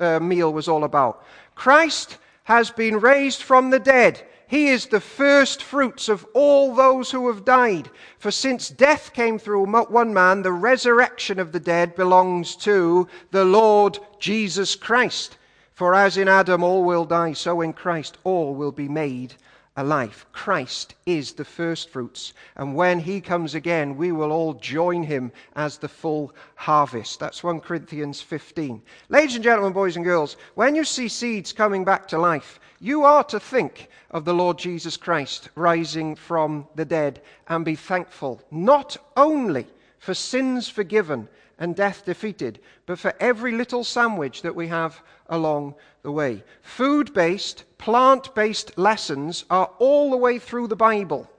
uh, 0.00 0.18
meal 0.18 0.52
was 0.52 0.68
all 0.68 0.84
about. 0.84 1.24
Christ 1.54 2.18
has 2.44 2.70
been 2.70 2.98
raised 2.98 3.42
from 3.42 3.70
the 3.70 3.78
dead. 3.78 4.26
He 4.50 4.66
is 4.66 4.86
the 4.86 5.00
first 5.00 5.62
fruits 5.62 6.08
of 6.08 6.26
all 6.34 6.74
those 6.74 7.12
who 7.12 7.28
have 7.28 7.44
died. 7.44 7.88
For 8.18 8.32
since 8.32 8.68
death 8.68 9.12
came 9.12 9.38
through 9.38 9.64
one 9.66 10.12
man, 10.12 10.42
the 10.42 10.50
resurrection 10.50 11.38
of 11.38 11.52
the 11.52 11.60
dead 11.60 11.94
belongs 11.94 12.56
to 12.56 13.06
the 13.30 13.44
Lord 13.44 14.00
Jesus 14.18 14.74
Christ. 14.74 15.38
For 15.72 15.94
as 15.94 16.16
in 16.16 16.26
Adam 16.26 16.64
all 16.64 16.82
will 16.82 17.04
die, 17.04 17.34
so 17.34 17.60
in 17.60 17.72
Christ 17.72 18.18
all 18.24 18.56
will 18.56 18.72
be 18.72 18.88
made 18.88 19.36
alive. 19.80 20.26
Christ 20.32 20.94
is 21.06 21.32
the 21.32 21.44
first 21.44 21.88
fruits. 21.88 22.34
And 22.56 22.76
when 22.76 23.00
he 23.00 23.20
comes 23.20 23.54
again, 23.54 23.96
we 23.96 24.12
will 24.12 24.30
all 24.30 24.54
join 24.54 25.02
him 25.02 25.32
as 25.56 25.78
the 25.78 25.88
full 25.88 26.34
harvest. 26.54 27.18
That's 27.18 27.42
1 27.42 27.60
Corinthians 27.60 28.20
15. 28.20 28.82
Ladies 29.08 29.34
and 29.34 29.44
gentlemen, 29.44 29.72
boys 29.72 29.96
and 29.96 30.04
girls, 30.04 30.36
when 30.54 30.74
you 30.74 30.84
see 30.84 31.08
seeds 31.08 31.52
coming 31.52 31.84
back 31.84 32.06
to 32.08 32.18
life, 32.18 32.60
you 32.78 33.04
are 33.04 33.24
to 33.24 33.40
think 33.40 33.88
of 34.10 34.24
the 34.24 34.34
Lord 34.34 34.58
Jesus 34.58 34.96
Christ 34.96 35.48
rising 35.54 36.14
from 36.14 36.66
the 36.74 36.84
dead 36.84 37.22
and 37.48 37.64
be 37.64 37.74
thankful, 37.74 38.42
not 38.50 38.96
only 39.16 39.66
for 39.98 40.14
sins 40.14 40.68
forgiven 40.68 41.28
and 41.60 41.76
death 41.76 42.04
defeated, 42.06 42.58
but 42.86 42.98
for 42.98 43.14
every 43.20 43.52
little 43.52 43.84
sandwich 43.84 44.40
that 44.42 44.56
we 44.56 44.66
have 44.66 45.00
along 45.28 45.74
the 46.02 46.10
way. 46.10 46.42
Food 46.62 47.12
based, 47.12 47.64
plant 47.76 48.34
based 48.34 48.76
lessons 48.78 49.44
are 49.50 49.70
all 49.78 50.10
the 50.10 50.16
way 50.16 50.38
through 50.38 50.66
the 50.66 50.74
Bible. 50.74 51.30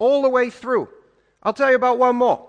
All 0.00 0.22
the 0.22 0.28
way 0.28 0.50
through. 0.50 0.88
I'll 1.44 1.52
tell 1.52 1.70
you 1.70 1.76
about 1.76 1.98
one 1.98 2.16
more. 2.16 2.46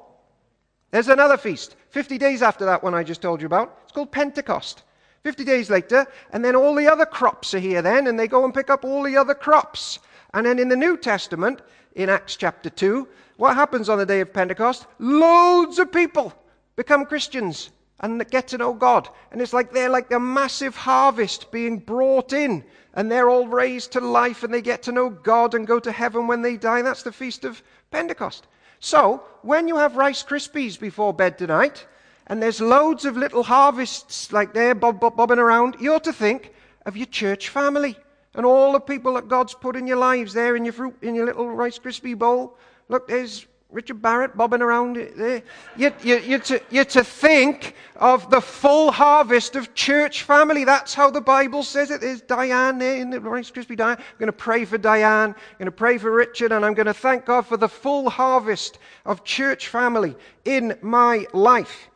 There's 0.89 1.07
another 1.07 1.37
feast, 1.37 1.75
50 1.91 2.17
days 2.17 2.41
after 2.41 2.65
that 2.65 2.83
one 2.83 2.95
I 2.95 3.03
just 3.03 3.21
told 3.21 3.39
you 3.39 3.45
about. 3.45 3.79
It's 3.83 3.91
called 3.91 4.11
Pentecost. 4.11 4.83
50 5.23 5.43
days 5.43 5.69
later, 5.69 6.07
and 6.33 6.43
then 6.43 6.55
all 6.55 6.73
the 6.73 6.87
other 6.87 7.05
crops 7.05 7.53
are 7.53 7.59
here 7.59 7.83
then, 7.83 8.07
and 8.07 8.19
they 8.19 8.27
go 8.27 8.43
and 8.43 8.53
pick 8.53 8.71
up 8.71 8.83
all 8.83 9.03
the 9.03 9.15
other 9.15 9.35
crops. 9.35 9.99
And 10.33 10.47
then 10.47 10.57
in 10.57 10.67
the 10.67 10.75
New 10.75 10.97
Testament, 10.97 11.61
in 11.95 12.09
Acts 12.09 12.35
chapter 12.35 12.71
2, 12.71 13.07
what 13.37 13.55
happens 13.55 13.87
on 13.87 13.99
the 13.99 14.05
day 14.05 14.21
of 14.21 14.33
Pentecost? 14.33 14.87
Loads 14.97 15.77
of 15.77 15.91
people 15.91 16.33
become 16.75 17.05
Christians 17.05 17.71
and 17.99 18.27
get 18.29 18.47
to 18.49 18.57
know 18.57 18.73
God. 18.73 19.07
And 19.31 19.41
it's 19.41 19.53
like 19.53 19.71
they're 19.71 19.89
like 19.89 20.11
a 20.11 20.19
massive 20.19 20.75
harvest 20.75 21.51
being 21.51 21.77
brought 21.77 22.33
in, 22.33 22.63
and 22.93 23.09
they're 23.11 23.29
all 23.29 23.47
raised 23.47 23.91
to 23.93 24.01
life, 24.01 24.43
and 24.43 24.53
they 24.53 24.61
get 24.61 24.83
to 24.83 24.91
know 24.91 25.09
God 25.09 25.53
and 25.53 25.67
go 25.67 25.79
to 25.79 25.91
heaven 25.91 26.27
when 26.27 26.41
they 26.41 26.57
die. 26.57 26.81
That's 26.81 27.03
the 27.03 27.11
feast 27.11 27.45
of 27.45 27.61
Pentecost. 27.91 28.47
So, 28.79 29.23
when 29.43 29.67
you 29.67 29.77
have 29.77 29.95
Rice 29.95 30.23
Krispies 30.23 30.79
before 30.79 31.13
bed 31.13 31.37
tonight, 31.37 31.85
and 32.27 32.41
there's 32.41 32.59
loads 32.59 33.05
of 33.05 33.17
little 33.17 33.43
harvests 33.43 34.31
like 34.31 34.53
there 34.53 34.73
bob, 34.73 34.99
bob, 34.99 35.15
bobbing 35.15 35.37
around, 35.39 35.77
you 35.79 35.93
ought 35.93 36.03
to 36.05 36.13
think 36.13 36.53
of 36.85 36.97
your 36.97 37.05
church 37.05 37.49
family 37.49 37.95
and 38.33 38.45
all 38.45 38.71
the 38.71 38.79
people 38.79 39.13
that 39.13 39.27
God's 39.27 39.53
put 39.53 39.75
in 39.75 39.85
your 39.85 39.97
lives 39.97 40.33
there 40.33 40.55
in 40.55 40.65
your 40.65 40.73
fruit, 40.73 40.95
in 41.01 41.13
your 41.13 41.25
little 41.25 41.49
Rice 41.49 41.77
Krispie 41.77 42.17
bowl. 42.17 42.57
Look, 42.89 43.07
there's 43.07 43.45
Richard 43.71 44.01
Barrett 44.01 44.35
bobbing 44.35 44.61
around 44.61 44.97
there. 45.15 45.41
You, 45.77 45.93
you, 46.03 46.17
you're, 46.19 46.39
to, 46.39 46.61
you're 46.69 46.85
to 46.85 47.03
think 47.05 47.75
of 47.95 48.29
the 48.29 48.41
full 48.41 48.91
harvest 48.91 49.55
of 49.55 49.73
church 49.73 50.23
family. 50.23 50.65
That's 50.65 50.93
how 50.93 51.09
the 51.09 51.21
Bible 51.21 51.63
says 51.63 51.89
it. 51.89 52.01
There's 52.01 52.21
Diane 52.21 52.79
there 52.79 52.97
in 52.97 53.09
the 53.09 53.21
Rice 53.21 53.49
Krispie 53.49 53.77
Diane. 53.77 53.97
I'm 53.97 54.17
going 54.19 54.27
to 54.27 54.33
pray 54.33 54.65
for 54.65 54.77
Diane. 54.77 55.29
I'm 55.29 55.57
going 55.57 55.65
to 55.67 55.71
pray 55.71 55.97
for 55.97 56.11
Richard. 56.11 56.51
And 56.51 56.65
I'm 56.65 56.73
going 56.73 56.87
to 56.87 56.93
thank 56.93 57.25
God 57.25 57.45
for 57.45 57.55
the 57.55 57.69
full 57.69 58.09
harvest 58.09 58.77
of 59.05 59.23
church 59.23 59.69
family 59.69 60.15
in 60.43 60.77
my 60.81 61.25
life. 61.31 61.89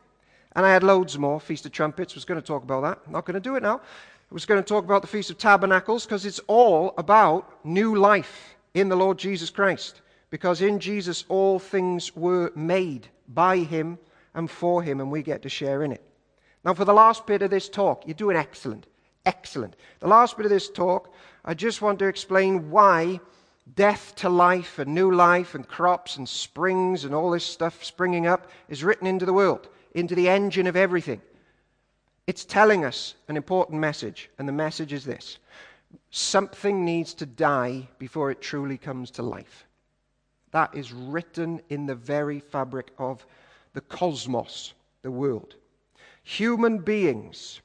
And 0.54 0.64
I 0.64 0.72
had 0.72 0.82
loads 0.82 1.18
more. 1.18 1.38
Feast 1.38 1.66
of 1.66 1.72
Trumpets, 1.72 2.14
was 2.14 2.24
going 2.24 2.40
to 2.40 2.46
talk 2.46 2.62
about 2.62 2.82
that. 2.82 3.10
Not 3.10 3.26
going 3.26 3.34
to 3.34 3.40
do 3.40 3.56
it 3.56 3.62
now. 3.62 3.82
I 4.30 4.34
was 4.34 4.46
going 4.46 4.62
to 4.62 4.66
talk 4.66 4.84
about 4.84 5.02
the 5.02 5.08
Feast 5.08 5.28
of 5.28 5.36
Tabernacles 5.36 6.06
because 6.06 6.24
it's 6.24 6.40
all 6.46 6.94
about 6.96 7.64
new 7.66 7.96
life 7.96 8.56
in 8.72 8.88
the 8.88 8.96
Lord 8.96 9.18
Jesus 9.18 9.50
Christ 9.50 10.00
because 10.30 10.60
in 10.60 10.80
Jesus 10.80 11.24
all 11.28 11.58
things 11.58 12.14
were 12.16 12.52
made 12.54 13.08
by 13.28 13.58
him 13.58 13.98
and 14.34 14.50
for 14.50 14.82
him, 14.82 15.00
and 15.00 15.10
we 15.10 15.22
get 15.22 15.42
to 15.42 15.48
share 15.48 15.82
in 15.82 15.92
it. 15.92 16.02
Now, 16.64 16.74
for 16.74 16.84
the 16.84 16.92
last 16.92 17.26
bit 17.26 17.42
of 17.42 17.50
this 17.50 17.68
talk, 17.68 18.06
you're 18.06 18.14
doing 18.14 18.36
excellent. 18.36 18.86
Excellent. 19.24 19.74
The 20.00 20.08
last 20.08 20.36
bit 20.36 20.46
of 20.46 20.50
this 20.50 20.68
talk, 20.68 21.12
I 21.44 21.54
just 21.54 21.80
want 21.80 21.98
to 22.00 22.06
explain 22.06 22.70
why 22.70 23.20
death 23.74 24.14
to 24.16 24.28
life 24.28 24.78
and 24.78 24.94
new 24.94 25.10
life 25.10 25.54
and 25.54 25.66
crops 25.66 26.16
and 26.16 26.28
springs 26.28 27.04
and 27.04 27.14
all 27.14 27.30
this 27.30 27.44
stuff 27.44 27.82
springing 27.82 28.26
up 28.26 28.50
is 28.68 28.84
written 28.84 29.06
into 29.06 29.26
the 29.26 29.32
world, 29.32 29.68
into 29.94 30.14
the 30.14 30.28
engine 30.28 30.66
of 30.66 30.76
everything. 30.76 31.20
It's 32.26 32.44
telling 32.44 32.84
us 32.84 33.14
an 33.28 33.36
important 33.36 33.80
message, 33.80 34.30
and 34.38 34.48
the 34.48 34.52
message 34.52 34.92
is 34.92 35.04
this 35.04 35.38
something 36.10 36.84
needs 36.84 37.14
to 37.14 37.26
die 37.26 37.88
before 37.98 38.30
it 38.30 38.40
truly 38.40 38.76
comes 38.76 39.10
to 39.12 39.22
life. 39.22 39.65
That 40.52 40.74
is 40.74 40.92
written 40.92 41.60
in 41.68 41.86
the 41.86 41.94
very 41.94 42.40
fabric 42.40 42.92
of 42.98 43.26
the 43.74 43.80
cosmos, 43.80 44.72
the 45.02 45.10
world. 45.10 45.56
Human 46.22 46.78
beings 46.78 47.60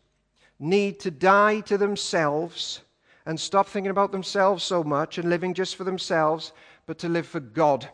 need 0.60 1.00
to 1.00 1.12
die 1.12 1.62
to 1.62 1.78
themselves 1.78 2.82
and 3.26 3.40
stop 3.40 3.68
thinking 3.68 3.92
about 3.92 4.12
themselves 4.12 4.64
so 4.64 4.84
much 4.84 5.18
and 5.18 5.30
living 5.30 5.54
just 5.54 5.76
for 5.76 5.84
themselves, 5.84 6.54
but 6.86 6.98
to 7.00 7.10
live 7.10 7.28
for 7.28 7.40
God 7.40 7.88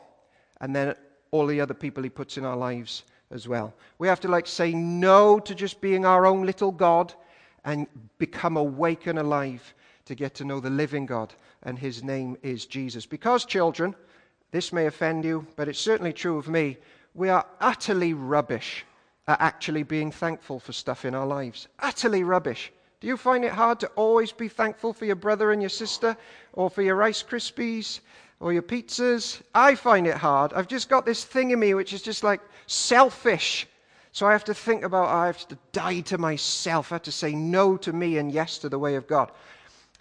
and 0.61 0.75
then 0.75 0.95
all 1.31 1.45
the 1.45 1.61
other 1.61 1.73
people 1.73 2.03
He 2.03 2.09
puts 2.09 2.37
in 2.37 2.45
our 2.45 2.57
lives 2.57 3.03
as 3.31 3.47
well. 3.47 3.73
We 3.99 4.07
have 4.07 4.19
to 4.21 4.27
like 4.27 4.47
say 4.47 4.73
no 4.73 5.39
to 5.39 5.53
just 5.53 5.81
being 5.81 6.05
our 6.05 6.25
own 6.25 6.45
little 6.45 6.71
God 6.71 7.13
and 7.65 7.87
become 8.17 8.57
awake 8.57 9.07
and 9.07 9.19
alive 9.19 9.73
to 10.05 10.15
get 10.15 10.33
to 10.35 10.45
know 10.45 10.59
the 10.61 10.69
living 10.69 11.05
God, 11.05 11.33
and 11.63 11.77
His 11.77 12.01
name 12.01 12.37
is 12.41 12.65
Jesus. 12.65 13.05
Because, 13.05 13.43
children, 13.43 13.93
this 14.51 14.71
may 14.71 14.85
offend 14.85 15.25
you, 15.25 15.45
but 15.55 15.67
it's 15.67 15.79
certainly 15.79 16.13
true 16.13 16.37
of 16.37 16.47
me. 16.47 16.77
We 17.13 17.29
are 17.29 17.45
utterly 17.59 18.13
rubbish 18.13 18.85
at 19.27 19.41
actually 19.41 19.83
being 19.83 20.11
thankful 20.11 20.59
for 20.59 20.73
stuff 20.73 21.05
in 21.05 21.15
our 21.15 21.27
lives. 21.27 21.67
Utterly 21.79 22.23
rubbish. 22.23 22.71
Do 22.99 23.07
you 23.07 23.17
find 23.17 23.43
it 23.43 23.51
hard 23.51 23.79
to 23.81 23.87
always 23.89 24.31
be 24.31 24.47
thankful 24.47 24.93
for 24.93 25.05
your 25.05 25.15
brother 25.15 25.51
and 25.51 25.61
your 25.61 25.69
sister 25.69 26.17
or 26.53 26.69
for 26.69 26.81
your 26.81 26.95
Rice 26.95 27.23
Krispies? 27.23 27.99
or 28.39 28.53
your 28.53 28.61
pizzas. 28.61 29.41
I 29.53 29.75
find 29.75 30.07
it 30.07 30.15
hard. 30.15 30.53
I've 30.53 30.67
just 30.67 30.89
got 30.89 31.05
this 31.05 31.23
thing 31.23 31.51
in 31.51 31.59
me 31.59 31.73
which 31.73 31.93
is 31.93 32.01
just 32.01 32.23
like 32.23 32.41
selfish. 32.67 33.67
So 34.11 34.25
I 34.25 34.31
have 34.31 34.45
to 34.45 34.53
think 34.53 34.83
about, 34.83 35.09
I 35.09 35.27
have 35.27 35.47
to 35.47 35.57
die 35.71 36.01
to 36.01 36.17
myself. 36.17 36.91
I 36.91 36.95
have 36.95 37.03
to 37.03 37.11
say 37.11 37.33
no 37.33 37.77
to 37.77 37.93
me 37.93 38.17
and 38.17 38.31
yes 38.31 38.57
to 38.59 38.69
the 38.69 38.79
way 38.79 38.95
of 38.95 39.07
God. 39.07 39.31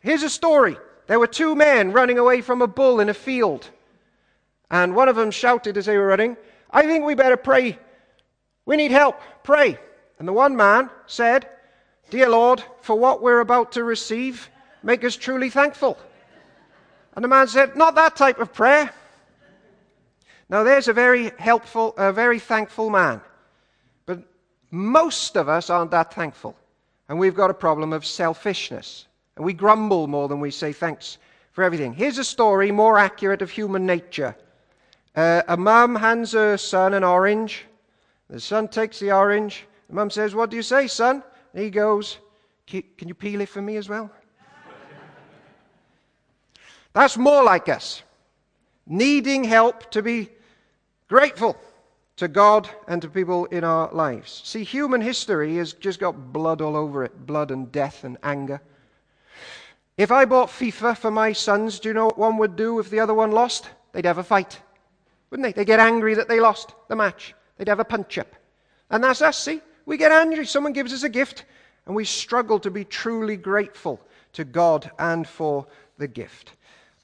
Here's 0.00 0.23
a 0.23 0.31
story. 0.31 0.76
There 1.07 1.21
were 1.21 1.26
two 1.26 1.55
men 1.55 1.93
running 1.93 2.19
away 2.19 2.41
from 2.41 2.62
a 2.62 2.67
bull 2.67 3.00
in 3.00 3.09
a 3.09 3.15
field. 3.15 3.71
And 4.71 4.95
one 4.95 5.09
of 5.09 5.17
them 5.17 5.31
shouted 5.31 5.77
as 5.77 5.87
they 5.87 5.97
were 5.97 6.07
running, 6.07 6.37
I 6.71 6.83
think 6.83 7.05
we 7.05 7.15
better 7.15 7.37
pray. 7.37 7.79
We 8.65 8.77
need 8.77 8.91
help. 8.91 9.21
Pray. 9.43 9.79
And 10.19 10.27
the 10.27 10.33
one 10.33 10.57
man 10.57 10.91
said, 11.07 11.49
Dear 12.11 12.29
Lord, 12.29 12.63
for 12.81 12.99
what 12.99 13.23
we're 13.23 13.41
about 13.41 13.73
to 13.73 13.85
receive, 13.85 14.49
make 14.83 15.05
us 15.05 15.17
truly 15.17 15.51
thankful. 15.51 15.99
And 17.15 17.25
the 17.25 17.29
man 17.29 17.49
said, 17.49 17.77
Not 17.77 17.95
that 17.95 18.17
type 18.17 18.39
of 18.39 18.53
prayer. 18.53 18.91
Now, 20.49 20.63
there's 20.63 20.87
a 20.87 20.93
very 20.93 21.33
helpful, 21.39 21.95
a 21.97 22.13
very 22.13 22.39
thankful 22.39 22.89
man. 22.89 23.21
But 24.05 24.21
most 24.71 25.37
of 25.37 25.49
us 25.49 25.71
aren't 25.71 25.91
that 25.91 26.15
thankful. 26.15 26.57
And 27.09 27.19
we've 27.19 27.35
got 27.35 27.51
a 27.51 27.55
problem 27.55 27.93
of 27.93 28.07
selfishness. 28.07 29.07
And 29.37 29.45
we 29.45 29.53
grumble 29.53 30.07
more 30.07 30.29
than 30.29 30.41
we 30.41 30.51
say 30.51 30.73
thanks 30.73 31.19
for 31.53 31.65
everything. 31.65 31.93
Here's 31.93 32.19
a 32.19 32.25
story 32.25 32.71
more 32.71 32.99
accurate 32.99 33.43
of 33.43 33.51
human 33.51 33.87
nature. 33.87 34.37
Uh, 35.17 35.43
a 35.49 35.57
mum 35.57 35.95
hands 35.95 36.33
her 36.33 36.59
son 36.59 36.93
an 36.93 37.03
orange. 37.03 37.65
The 38.29 38.39
son 38.39 38.69
takes 38.69 39.01
the 39.01 39.13
orange. 39.13 39.65
The 39.89 39.95
mum 39.95 40.11
says, 40.11 40.35
What 40.35 40.51
do 40.51 40.57
you 40.57 40.63
say, 40.63 40.87
son? 40.87 41.23
And 41.55 41.65
he 41.65 41.71
goes, 41.71 42.19
Can 42.67 42.85
you 43.01 43.15
peel 43.15 43.41
it 43.41 43.49
for 43.49 43.63
me 43.63 43.77
as 43.77 43.89
well? 43.89 44.11
That's 46.93 47.17
more 47.17 47.43
like 47.43 47.69
us. 47.69 48.03
Needing 48.87 49.45
help 49.45 49.91
to 49.91 50.03
be 50.03 50.31
grateful 51.09 51.57
to 52.17 52.29
God 52.29 52.69
and 52.89 53.03
to 53.03 53.09
people 53.09 53.47
in 53.47 53.65
our 53.65 53.93
lives. 53.93 54.43
See, 54.45 54.65
human 54.65 55.01
history 55.01 55.57
has 55.57 55.73
just 55.75 56.01
got 56.01 56.33
blood 56.33 56.61
all 56.61 56.77
over 56.77 57.05
it 57.05 57.27
blood 57.27 57.51
and 57.51 57.71
death 57.71 58.05
and 58.05 58.17
anger. 58.23 58.61
If 59.97 60.11
I 60.11 60.25
bought 60.25 60.49
FIFA 60.49 60.97
for 60.97 61.11
my 61.11 61.33
sons, 61.33 61.81
do 61.81 61.89
you 61.89 61.95
know 61.95 62.07
what 62.07 62.19
one 62.19 62.39
would 62.39 62.57
do 62.57 62.79
if 62.79 62.91
the 62.91 63.01
other 63.01 63.15
one 63.15 63.33
lost? 63.33 63.69
They'd 63.93 64.05
have 64.05 64.19
a 64.19 64.25
fight, 64.25 64.61
wouldn't 65.30 65.45
they? 65.45 65.52
They'd 65.52 65.66
get 65.66 65.80
angry 65.80 66.14
that 66.14 66.28
they 66.28 66.40
lost 66.40 66.75
the 66.88 66.97
match. 66.97 67.35
They'd 67.56 67.68
have 67.68 67.80
a 67.80 67.85
punch 67.85 68.18
up. 68.18 68.35
And 68.90 69.02
that's 69.02 69.23
us, 69.23 69.38
see? 69.38 69.61
We 69.85 69.97
get 69.97 70.12
angry. 70.12 70.47
Someone 70.47 70.73
gives 70.73 70.92
us 70.92 71.02
a 71.02 71.09
gift, 71.09 71.45
and 71.87 71.95
we 71.95 72.04
struggle 72.04 72.59
to 72.61 72.71
be 72.71 72.85
truly 72.85 73.37
grateful 73.37 74.00
to 74.35 74.45
God 74.45 74.90
and 74.99 75.26
for 75.26 75.66
the 75.99 76.09
gift. 76.09 76.52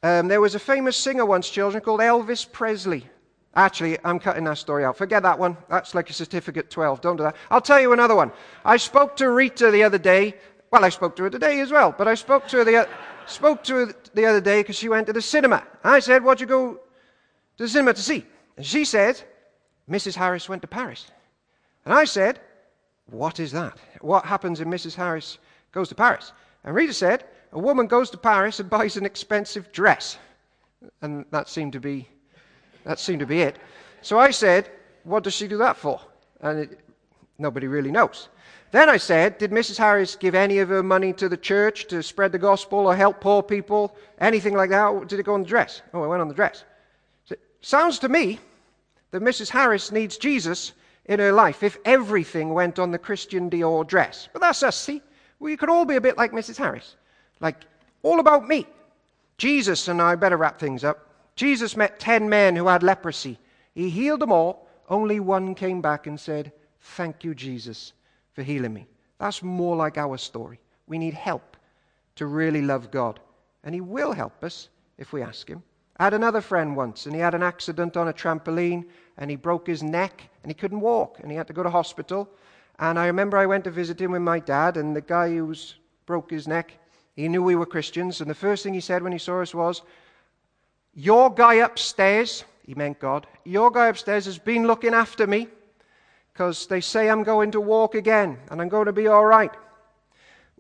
Um, 0.03 0.29
there 0.29 0.41
was 0.41 0.55
a 0.55 0.59
famous 0.59 0.97
singer 0.97 1.25
once, 1.25 1.49
children, 1.49 1.83
called 1.83 2.01
Elvis 2.01 2.51
Presley. 2.51 3.07
Actually, 3.55 3.99
I'm 4.05 4.19
cutting 4.19 4.45
that 4.45 4.59
story 4.59 4.85
out. 4.85 4.97
Forget 4.97 5.23
that 5.23 5.39
one. 5.39 5.57
That's 5.69 5.95
like 5.95 6.09
a 6.11 6.13
certificate 6.13 6.71
12. 6.71 7.01
Don't 7.01 7.17
do 7.17 7.23
that. 7.25 7.37
I'll 7.51 7.61
tell 7.61 7.81
you 7.81 7.93
another 7.93 8.17
one. 8.17 8.33
I 8.65 8.79
spoke 8.79 9.17
to 9.17 9.31
Rita 9.31 9.71
the 9.71 9.85
other 9.85 9.99
day. 9.99 10.35
Well, 10.71 10.85
I 10.85 10.89
spoke 10.89 11.17
to 11.17 11.25
her 11.25 11.31
today 11.31 11.61
as 11.61 11.71
well, 11.71 11.95
but 11.97 12.09
I 12.09 12.15
spoke 12.15 12.49
to 12.49 12.59
her 12.59 12.65
the, 12.65 12.89
spoke 13.27 13.63
to 13.65 13.75
her 13.75 13.95
the 14.15 14.25
other 14.25 14.41
day 14.41 14.61
because 14.61 14.77
she 14.77 14.89
went 14.89 15.07
to 15.09 15.13
the 15.13 15.21
cinema. 15.21 15.63
I 15.85 16.01
said, 16.01 16.25
What'd 16.25 16.41
you 16.41 16.47
go 16.47 16.81
to 17.57 17.65
the 17.65 17.69
cinema 17.69 17.95
to 17.95 18.01
see? 18.01 18.25
And 18.57 18.67
she 18.67 18.85
said, 18.85 19.21
Mrs. 19.91 20.15
Harris 20.15 20.49
went 20.49 20.63
to 20.63 20.69
Paris. 20.69 21.11
And 21.85 21.95
I 21.95 22.05
said, 22.05 22.41
What 23.07 23.41
is 23.41 23.53
that? 23.53 23.79
What 24.01 24.25
happens 24.25 24.61
if 24.61 24.69
Mrs. 24.69 24.95
Harris 24.95 25.39
goes 25.73 25.89
to 25.89 25.95
Paris? 25.95 26.33
And 26.65 26.75
Rita 26.75 26.93
said, 26.93 27.25
a 27.53 27.59
woman 27.59 27.87
goes 27.87 28.11
to 28.11 28.17
Paris 28.17 28.61
and 28.61 28.71
buys 28.71 28.97
an 28.97 29.05
expensive 29.05 29.71
dress. 29.73 30.19
And 31.03 31.25
that 31.31 31.49
seemed 31.49 31.75
to 31.75 31.81
be, 31.81 32.09
that 32.85 32.99
seemed 32.99 33.21
to 33.21 33.27
be 33.27 33.43
it. 33.43 33.59
So 34.01 34.19
I 34.19 34.31
said, 34.31 34.71
What 35.05 35.23
does 35.23 35.35
she 35.35 35.47
do 35.47 35.59
that 35.59 35.77
for? 35.77 36.01
And 36.41 36.61
it, 36.61 36.81
nobody 37.39 37.67
really 37.67 37.91
knows. 37.91 38.29
Then 38.71 38.89
I 38.89 38.97
said, 38.97 39.39
Did 39.39 39.51
Mrs. 39.51 39.77
Harris 39.77 40.17
give 40.17 40.35
any 40.35 40.59
of 40.59 40.71
her 40.71 40.83
money 40.83 41.13
to 41.15 41.29
the 41.29 41.37
church 41.37 41.87
to 41.89 42.03
spread 42.03 42.33
the 42.33 42.39
gospel 42.39 42.81
or 42.81 42.97
help 42.97 43.21
poor 43.21 43.43
people? 43.43 43.97
Anything 44.19 44.55
like 44.55 44.71
that? 44.71 45.09
Did 45.09 45.21
it 45.21 45.25
go 45.25 45.35
on 45.35 45.43
the 45.43 45.49
dress? 45.49 45.83
Oh, 45.93 46.03
it 46.05 46.09
went 46.09 46.23
on 46.23 46.29
the 46.29 46.35
dress. 46.35 46.65
So 47.63 47.79
sounds 47.79 48.01
to 48.01 48.09
me 48.09 48.39
that 49.13 49.23
Mrs. 49.23 49.49
Harris 49.49 49.93
needs 49.93 50.19
Jesus 50.19 50.73
in 51.07 51.21
her 51.21 51.33
life 51.33 51.63
if 51.63 51.79
everything 51.85 52.53
went 52.53 52.79
on 52.79 52.91
the 52.91 52.99
Christian 52.99 53.49
Dior 53.49 53.87
dress. 53.87 54.29
But 54.33 54.43
that's 54.43 54.63
us, 54.63 54.77
see? 54.77 55.01
We 55.39 55.57
could 55.57 55.71
all 55.71 55.85
be 55.85 55.97
a 55.97 56.01
bit 56.01 56.17
like 56.17 56.33
Mrs. 56.33 56.57
Harris. 56.57 56.97
Like, 57.41 57.57
all 58.03 58.21
about 58.21 58.49
me. 58.49 58.67
Jesus, 59.39 59.89
and 59.89 60.03
I 60.03 60.15
better 60.17 60.37
wrap 60.37 60.59
things 60.59 60.85
up. 60.85 61.09
Jesus 61.37 61.77
met 61.77 61.99
10 61.99 62.29
men 62.29 62.55
who 62.57 62.67
had 62.67 62.83
leprosy. 62.83 63.39
He 63.75 63.91
healed 63.91 64.21
them 64.21 64.33
all. 64.33 64.69
Only 64.89 65.21
one 65.21 65.55
came 65.55 65.81
back 65.81 66.07
and 66.07 66.19
said, 66.19 66.53
Thank 66.81 67.25
you, 67.25 67.35
Jesus, 67.35 67.93
for 68.33 68.43
healing 68.43 68.75
me. 68.75 68.87
That's 69.19 69.43
more 69.43 69.77
like 69.77 69.99
our 69.99 70.19
story. 70.19 70.61
We 70.87 70.99
need 70.99 71.15
help 71.15 71.57
to 72.17 72.27
really 72.27 72.63
love 72.63 72.91
God. 72.91 73.21
And 73.65 73.75
He 73.75 73.81
will 73.81 74.13
help 74.13 74.43
us 74.43 74.69
if 74.99 75.13
we 75.13 75.23
ask 75.23 75.49
Him. 75.49 75.63
I 75.99 76.05
had 76.05 76.15
another 76.15 76.41
friend 76.41 76.77
once, 76.77 77.07
and 77.07 77.15
he 77.15 77.21
had 77.21 77.35
an 77.35 77.43
accident 77.43 77.97
on 77.97 78.09
a 78.09 78.13
trampoline, 78.13 78.87
and 79.19 79.31
he 79.31 79.37
broke 79.37 79.67
his 79.67 79.83
neck, 79.83 80.29
and 80.43 80.51
he 80.51 80.55
couldn't 80.55 80.81
walk, 80.81 81.19
and 81.21 81.31
he 81.31 81.37
had 81.37 81.47
to 81.49 81.53
go 81.53 81.63
to 81.63 81.71
hospital. 81.71 82.29
And 82.79 82.99
I 82.99 83.07
remember 83.07 83.37
I 83.37 83.47
went 83.47 83.65
to 83.65 83.71
visit 83.71 84.01
him 84.01 84.13
with 84.13 84.23
my 84.23 84.39
dad, 84.39 84.77
and 84.77 84.97
the 84.97 85.01
guy 85.01 85.29
who 85.29 85.55
broke 86.07 86.31
his 86.31 86.49
neck, 86.49 86.73
he 87.15 87.29
knew 87.29 87.43
we 87.43 87.57
were 87.57 87.67
Christians, 87.67 88.21
and 88.21 88.31
the 88.31 88.35
first 88.35 88.63
thing 88.63 88.75
he 88.75 88.81
said 88.81 89.03
when 89.03 89.13
he 89.13 89.19
saw 89.19 89.43
us 89.43 89.55
was, 89.55 89.83
Your 90.95 91.33
guy 91.33 91.55
upstairs, 91.55 92.45
he 92.65 92.75
meant 92.75 92.99
God, 92.99 93.27
your 93.45 93.71
guy 93.71 93.89
upstairs 93.89 94.25
has 94.25 94.39
been 94.39 94.67
looking 94.67 94.95
after 94.95 95.27
me 95.27 95.49
because 96.33 96.67
they 96.67 96.81
say 96.81 97.11
I'm 97.11 97.23
going 97.23 97.51
to 97.51 97.61
walk 97.61 97.95
again 97.95 98.39
and 98.51 98.61
I'm 98.61 98.69
going 98.69 98.87
to 98.87 98.93
be 98.93 99.07
all 99.07 99.27
right. 99.27 99.53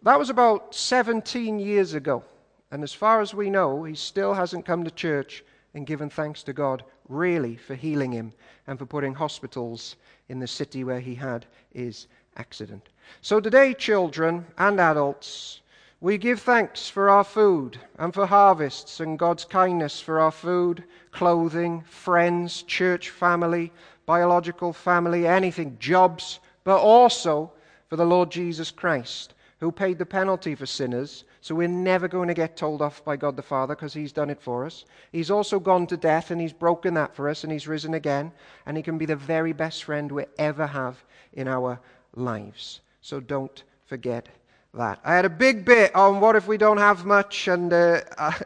That 0.03 0.18
was 0.18 0.31
about 0.31 0.75
17 0.75 1.59
years 1.59 1.95
ago. 1.95 2.25
And 2.73 2.83
as 2.83 2.95
far 2.95 3.21
as 3.21 3.35
we 3.35 3.51
know, 3.51 3.85
he 3.85 3.95
still 3.95 4.33
hasn't 4.33 4.65
come 4.65 4.83
to 4.83 4.91
church 4.91 5.45
and 5.75 5.87
given 5.87 6.09
thanks 6.09 6.43
to 6.45 6.55
God, 6.55 6.83
really, 7.07 7.55
for 7.55 7.75
healing 7.75 8.13
him 8.13 8.33
and 8.67 8.79
for 8.79 8.87
putting 8.87 9.15
hospitals 9.15 9.97
in 10.31 10.39
the 10.39 10.47
city 10.47 10.83
where 10.83 10.99
he 10.99 11.15
had 11.15 11.45
his 11.75 12.07
accident. 12.37 12.89
So 13.21 13.41
today, 13.41 13.75
children 13.75 14.47
and 14.57 14.81
adults, 14.81 15.61
we 16.01 16.17
give 16.17 16.41
thanks 16.41 16.89
for 16.89 17.11
our 17.11 17.25
food 17.25 17.79
and 17.99 18.15
for 18.15 18.25
harvests 18.25 19.01
and 19.01 19.19
God's 19.19 19.45
kindness 19.45 20.01
for 20.01 20.19
our 20.19 20.33
food, 20.33 20.83
clothing, 21.11 21.83
friends, 21.83 22.63
church 22.63 23.11
family, 23.11 23.71
biological 24.07 24.73
family, 24.73 25.27
anything, 25.27 25.77
jobs, 25.79 26.41
but 26.65 26.79
also 26.79 27.53
for 27.89 27.97
the 27.97 28.07
Lord 28.07 28.31
Jesus 28.31 28.71
Christ, 28.71 29.35
who 29.61 29.71
paid 29.71 29.99
the 29.99 30.07
penalty 30.07 30.55
for 30.55 30.65
sinners. 30.65 31.25
So 31.42 31.57
we're 31.57 31.66
never 31.66 32.07
going 32.07 32.28
to 32.28 32.35
get 32.35 32.57
told 32.57 32.81
off 32.81 33.05
by 33.05 33.16
God 33.16 33.35
the 33.35 33.42
Father 33.42 33.74
because 33.74 33.92
He's 33.92 34.12
done 34.12 34.31
it 34.31 34.40
for 34.40 34.64
us. 34.64 34.85
He's 35.11 35.28
also 35.28 35.59
gone 35.59 35.88
to 35.88 35.96
death 35.96 36.31
and 36.31 36.40
He's 36.40 36.52
broken 36.52 36.94
that 36.94 37.16
for 37.16 37.28
us 37.28 37.42
and 37.42 37.52
He's 37.52 37.66
risen 37.66 37.94
again. 37.94 38.31
And 38.64 38.76
He 38.76 38.83
can 38.83 38.96
be 38.96 39.07
the 39.07 39.16
very 39.16 39.52
best 39.52 39.83
friend 39.83 40.11
we 40.11 40.24
ever 40.38 40.68
have 40.68 41.02
in 41.33 41.48
our 41.48 41.81
lives. 42.14 42.81
So 43.00 43.18
don't 43.18 43.64
forget 43.87 44.28
that. 44.74 45.00
I 45.05 45.16
had 45.16 45.24
a 45.24 45.31
big 45.31 45.64
bit 45.64 45.92
on 45.96 46.20
what 46.20 46.37
if 46.37 46.46
we 46.46 46.59
don't 46.59 46.78
have 46.78 47.05
much, 47.05 47.48
and 47.48 47.72
uh, 47.72 48.02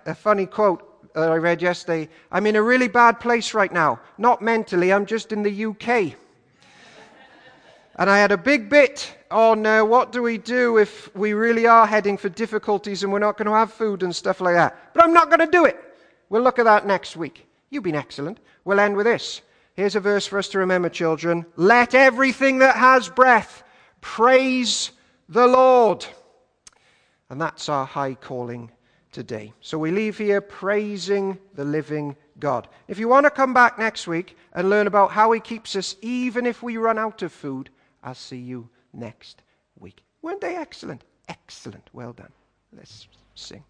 a 0.06 0.14
funny 0.14 0.46
quote 0.46 1.12
that 1.12 1.30
I 1.30 1.36
read 1.36 1.60
yesterday. 1.60 2.08
I'm 2.32 2.46
in 2.46 2.56
a 2.56 2.62
really 2.62 2.88
bad 2.88 3.20
place 3.20 3.52
right 3.52 3.72
now. 3.72 4.00
Not 4.16 4.40
mentally, 4.40 4.90
I'm 4.90 5.04
just 5.04 5.32
in 5.32 5.42
the 5.42 5.66
UK. 5.66 6.16
And 7.98 8.10
I 8.10 8.18
had 8.18 8.30
a 8.30 8.36
big 8.36 8.68
bit 8.68 9.16
on 9.30 9.64
uh, 9.64 9.84
what 9.84 10.12
do 10.12 10.22
we 10.22 10.38
do 10.38 10.76
if 10.76 11.14
we 11.16 11.32
really 11.32 11.66
are 11.66 11.86
heading 11.86 12.16
for 12.16 12.28
difficulties 12.28 13.02
and 13.02 13.12
we're 13.12 13.18
not 13.18 13.38
going 13.38 13.46
to 13.46 13.52
have 13.52 13.72
food 13.72 14.02
and 14.02 14.14
stuff 14.14 14.40
like 14.40 14.54
that. 14.54 14.92
But 14.92 15.04
I'm 15.04 15.14
not 15.14 15.28
going 15.28 15.40
to 15.40 15.46
do 15.46 15.64
it. 15.64 15.82
We'll 16.28 16.42
look 16.42 16.58
at 16.58 16.66
that 16.66 16.86
next 16.86 17.16
week. 17.16 17.46
You've 17.70 17.84
been 17.84 17.94
excellent. 17.94 18.38
We'll 18.64 18.80
end 18.80 18.96
with 18.96 19.06
this. 19.06 19.40
Here's 19.74 19.96
a 19.96 20.00
verse 20.00 20.26
for 20.26 20.38
us 20.38 20.48
to 20.48 20.58
remember, 20.58 20.88
children. 20.88 21.46
Let 21.56 21.94
everything 21.94 22.58
that 22.58 22.76
has 22.76 23.08
breath 23.08 23.62
praise 24.00 24.90
the 25.28 25.46
Lord. 25.46 26.04
And 27.30 27.40
that's 27.40 27.68
our 27.68 27.86
high 27.86 28.14
calling 28.14 28.70
today. 29.10 29.52
So 29.60 29.78
we 29.78 29.90
leave 29.90 30.18
here 30.18 30.40
praising 30.40 31.38
the 31.54 31.64
living 31.64 32.16
God. 32.38 32.68
If 32.88 32.98
you 32.98 33.08
want 33.08 33.24
to 33.24 33.30
come 33.30 33.54
back 33.54 33.78
next 33.78 34.06
week 34.06 34.36
and 34.52 34.68
learn 34.68 34.86
about 34.86 35.10
how 35.10 35.32
He 35.32 35.40
keeps 35.40 35.74
us 35.74 35.96
even 36.02 36.46
if 36.46 36.62
we 36.62 36.76
run 36.76 36.98
out 36.98 37.22
of 37.22 37.32
food, 37.32 37.70
I'll 38.06 38.14
see 38.14 38.38
you 38.38 38.68
next 38.92 39.42
week. 39.80 40.04
Weren't 40.22 40.40
they 40.40 40.54
excellent? 40.56 41.02
Excellent. 41.28 41.90
Well 41.92 42.12
done. 42.12 42.32
Let's 42.72 43.08
sing. 43.34 43.64